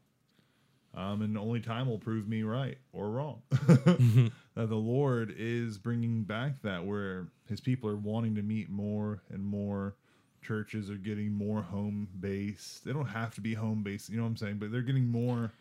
[0.95, 3.41] um, and only time will prove me right or wrong.
[3.51, 9.21] that the Lord is bringing back that where His people are wanting to meet more
[9.29, 9.95] and more.
[10.43, 12.85] Churches are getting more home based.
[12.85, 14.57] They don't have to be home based, you know what I'm saying?
[14.57, 15.51] But they're getting more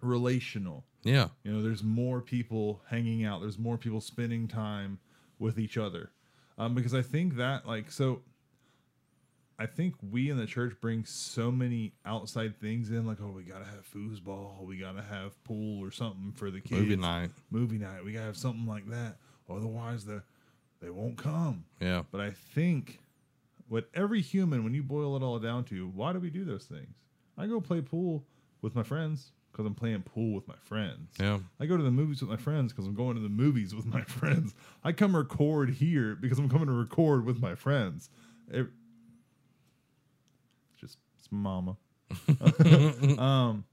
[0.00, 0.84] relational.
[1.02, 1.28] Yeah.
[1.42, 3.40] You know, there's more people hanging out.
[3.40, 4.98] There's more people spending time
[5.38, 6.10] with each other.
[6.56, 8.22] Um, because I think that, like, so
[9.58, 13.42] I think we in the church bring so many outside things in, like, oh, we
[13.42, 16.80] gotta have foosball, we gotta have pool or something for the kids.
[16.80, 17.30] Movie night.
[17.50, 18.04] Movie night.
[18.04, 19.16] We gotta have something like that.
[19.48, 20.22] Otherwise, the
[20.80, 21.64] they won't come.
[21.80, 22.02] Yeah.
[22.10, 23.00] But I think
[23.74, 26.62] what every human, when you boil it all down to, why do we do those
[26.62, 26.94] things?
[27.36, 28.24] I go play pool
[28.62, 31.10] with my friends because I'm playing pool with my friends.
[31.18, 31.40] Yeah.
[31.58, 33.84] I go to the movies with my friends because I'm going to the movies with
[33.84, 34.54] my friends.
[34.84, 38.10] I come record here because I'm coming to record with my friends.
[38.52, 38.70] Ev-
[40.76, 41.76] just it's mama.
[43.18, 43.64] um,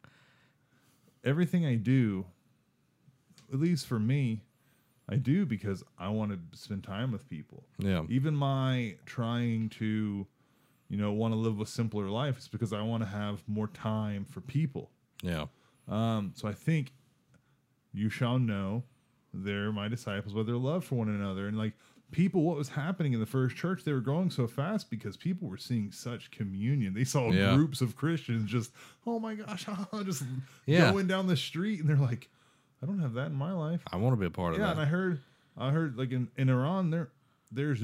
[1.24, 2.26] everything I do,
[3.54, 4.41] at least for me,
[5.12, 7.64] I do because I want to spend time with people.
[7.78, 8.03] Yeah.
[8.09, 10.26] Even my trying to,
[10.89, 13.68] you know, want to live a simpler life is because I want to have more
[13.68, 14.89] time for people.
[15.22, 15.45] Yeah.
[15.89, 16.93] Um, so I think
[17.93, 18.84] you shall know
[19.34, 21.47] they're my disciples by their love for one another.
[21.47, 21.74] And like
[22.12, 25.47] people, what was happening in the first church, they were growing so fast because people
[25.49, 26.93] were seeing such communion.
[26.93, 27.53] They saw Yeah.
[27.55, 28.72] groups of Christians just,
[29.05, 29.66] oh my gosh,
[30.05, 30.24] just
[30.66, 30.91] Yeah.
[30.91, 32.30] going down the street, and they're like,
[32.82, 33.82] I don't have that in my life.
[33.91, 34.65] I want to be a part of that.
[34.65, 35.19] Yeah, and I heard,
[35.57, 37.09] I heard like in, in Iran, there,
[37.51, 37.84] there's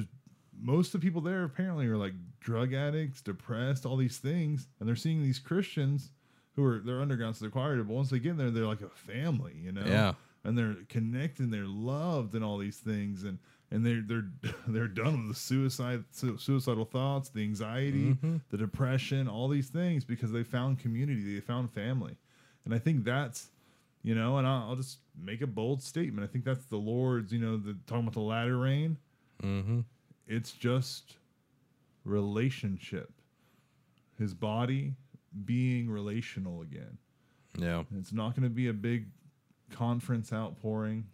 [0.59, 4.87] most of the people there apparently are like drug addicts, depressed, all these things, and
[4.89, 6.11] they're seeing these Christians
[6.55, 8.81] who are they're underground, so they're quiet, but once they get in there, they're like
[8.81, 9.83] a family, you know?
[9.85, 10.13] Yeah.
[10.43, 13.37] and they're connected, they're loved, and all these things, and
[13.69, 18.37] and they're they're they're done with the suicide su- suicidal thoughts, the anxiety, Mm-hmm.
[18.49, 22.15] the depression, all these things because they found community, they found family,
[22.65, 23.49] and I think that's
[24.03, 26.27] you know, and I'll, I'll just make a bold statement.
[26.27, 28.97] I think that's the Lord's, you know, the talking about the latter rain.
[29.43, 29.81] Mm-hmm.
[30.27, 31.17] It's just
[32.03, 33.11] relationship.
[34.17, 34.95] His body
[35.45, 36.97] being relational again.
[37.57, 37.83] Yeah.
[37.97, 39.07] It's not going to be a big
[39.71, 41.05] conference outpouring,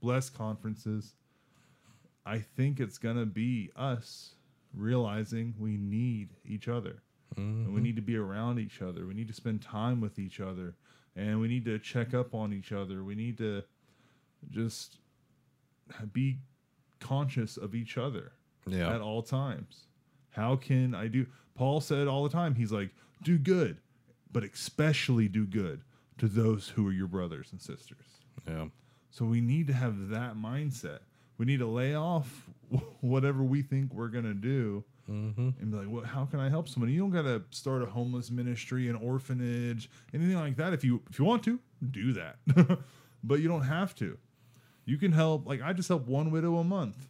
[0.00, 1.14] bless conferences.
[2.24, 4.34] I think it's going to be us
[4.74, 7.02] realizing we need each other.
[7.36, 9.06] And we need to be around each other.
[9.06, 10.74] We need to spend time with each other.
[11.16, 13.02] And we need to check up on each other.
[13.02, 13.62] We need to
[14.50, 14.98] just
[16.12, 16.38] be
[17.00, 18.32] conscious of each other
[18.66, 18.94] Yeah.
[18.94, 19.86] at all times.
[20.30, 21.26] How can I do?
[21.54, 22.90] Paul said all the time, he's like,
[23.22, 23.78] do good,
[24.30, 25.82] but especially do good
[26.18, 28.20] to those who are your brothers and sisters.
[28.46, 28.66] Yeah.
[29.10, 30.98] So we need to have that mindset.
[31.38, 32.50] We need to lay off
[33.00, 35.50] whatever we think we're going to do Mm-hmm.
[35.60, 36.92] and be like, well, how can I help somebody?
[36.92, 40.72] You don't got to start a homeless ministry, an orphanage, anything like that.
[40.72, 42.36] If you if you want to, do that,
[43.24, 44.18] but you don't have to.
[44.84, 45.46] You can help.
[45.46, 47.08] Like I just help one widow a month.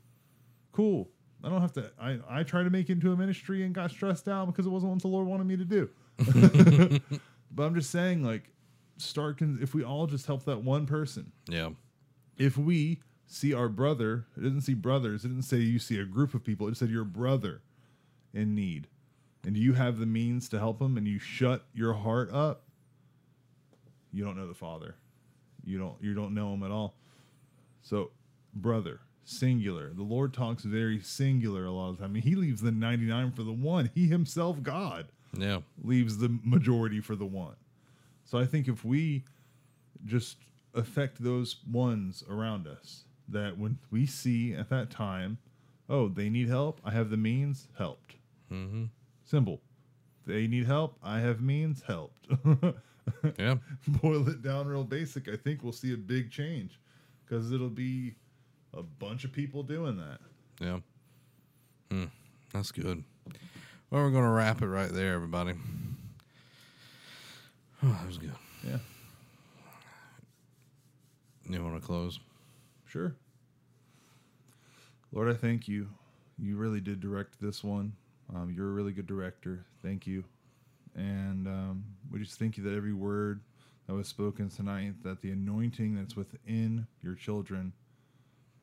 [0.73, 1.09] Cool.
[1.45, 1.91] I don't have to.
[2.01, 4.71] I I try to make it into a ministry and got stressed out because it
[4.71, 5.89] wasn't what the Lord wanted me to do.
[7.51, 8.51] but I'm just saying, like,
[8.99, 9.39] start.
[9.39, 11.71] Con- if we all just help that one person, Yeah.
[12.37, 15.25] if we see our brother, it didn't see brothers.
[15.25, 16.69] It didn't say you see a group of people.
[16.69, 17.61] It said your brother
[18.35, 18.89] in need,
[19.45, 22.63] and you have the means to help them and you shut your heart up.
[24.13, 24.97] You don't know the Father.
[25.65, 25.97] You don't.
[26.01, 26.95] You don't know him at all.
[27.83, 28.11] So,
[28.55, 29.93] brother, singular.
[29.95, 32.11] The Lord talks very singular a lot of the time.
[32.11, 33.91] I mean, He leaves the ninety-nine for the one.
[33.95, 35.07] He Himself, God,
[35.37, 35.61] Yeah.
[35.83, 37.57] leaves the majority for the one.
[38.25, 39.25] So I think if we
[40.05, 40.37] just
[40.75, 45.39] affect those ones around us, that when we see at that time,
[45.89, 48.15] oh, they need help, I have the means, helped.
[48.53, 48.85] Mm-hmm.
[49.25, 49.61] Simple.
[50.27, 52.27] They need help, I have means, helped.
[53.39, 53.59] Yeah.
[53.87, 55.29] Boil it down real basic.
[55.29, 56.81] I think we'll see a big change
[57.25, 58.17] because it'll be
[58.75, 60.19] a bunch of people doing that.
[60.61, 60.79] Yeah.
[61.89, 62.07] Hmm.
[62.53, 63.05] That's good.
[63.91, 65.53] Well, we're going to wrap it right there, everybody.
[67.85, 68.33] Oh, that was good.
[68.67, 68.79] Yeah,
[71.49, 72.19] You want to close?
[72.87, 73.15] sure.
[75.13, 75.89] Lord, I thank you.
[76.39, 77.93] You really did direct this one.
[78.35, 79.65] Um, you're a really good director.
[79.83, 80.25] Thank you.
[80.95, 83.41] And um, we just thank you that every word
[83.87, 87.73] that was spoken tonight, that the anointing that's within your children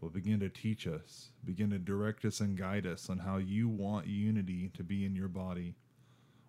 [0.01, 3.69] will begin to teach us, begin to direct us and guide us on how you
[3.69, 5.75] want unity to be in your body,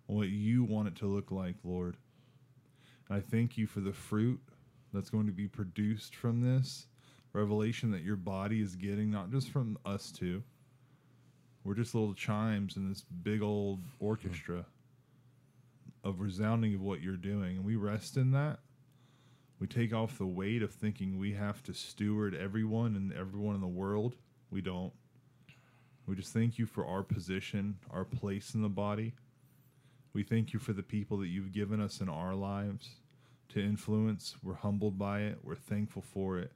[0.07, 1.95] what you want it to look like, Lord.
[3.07, 4.41] And I thank you for the fruit
[4.93, 6.87] that's going to be produced from this
[7.35, 10.41] revelation that your body is getting, not just from us two,
[11.65, 14.65] We're just little chimes in this big old orchestra
[16.03, 17.57] of resounding of what you're doing.
[17.57, 18.59] And we rest in that.
[19.59, 23.61] We take off the weight of thinking we have to steward everyone and everyone in
[23.61, 24.15] the world.
[24.51, 24.93] We don't.
[26.05, 29.15] We just thank you for our position, our place in the body.
[30.13, 32.89] We thank you for the people that you've given us in our lives
[33.49, 34.35] to influence.
[34.43, 35.39] We're humbled by it.
[35.41, 36.51] We're thankful for it.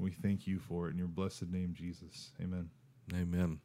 [0.00, 2.32] We thank you for it in your blessed name, Jesus.
[2.40, 2.70] Amen.
[3.12, 3.60] Amen.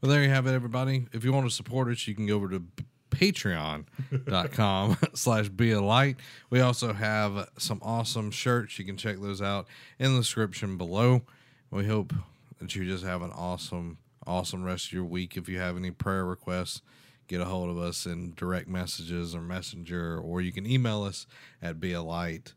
[0.00, 1.06] Well, there you have it, everybody.
[1.12, 2.62] If you want to support us, you can go over to
[3.10, 6.16] patreon.com slash be a light.
[6.50, 8.78] We also have some awesome shirts.
[8.78, 9.66] You can check those out
[9.98, 11.22] in the description below.
[11.70, 12.14] We hope
[12.60, 15.36] that you just have an awesome, awesome rest of your week.
[15.36, 16.80] If you have any prayer requests,
[17.26, 21.26] get a hold of us in direct messages or messenger, or you can email us
[21.60, 22.54] at be a light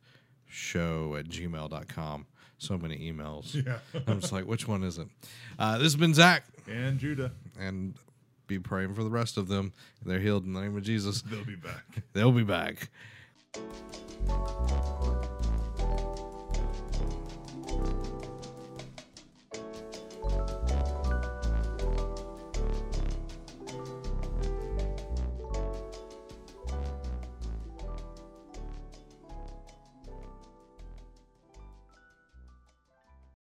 [0.47, 2.25] show at gmail.com.
[2.61, 3.55] So many emails.
[3.65, 3.79] Yeah.
[4.07, 5.07] I'm just like, which one is it?
[5.57, 7.95] Uh, this has been Zach, and Judah, and
[8.45, 9.73] be praying for the rest of them.
[10.05, 11.23] They're healed in the name of Jesus.
[11.23, 11.83] they'll be back.
[12.13, 12.89] They'll be back.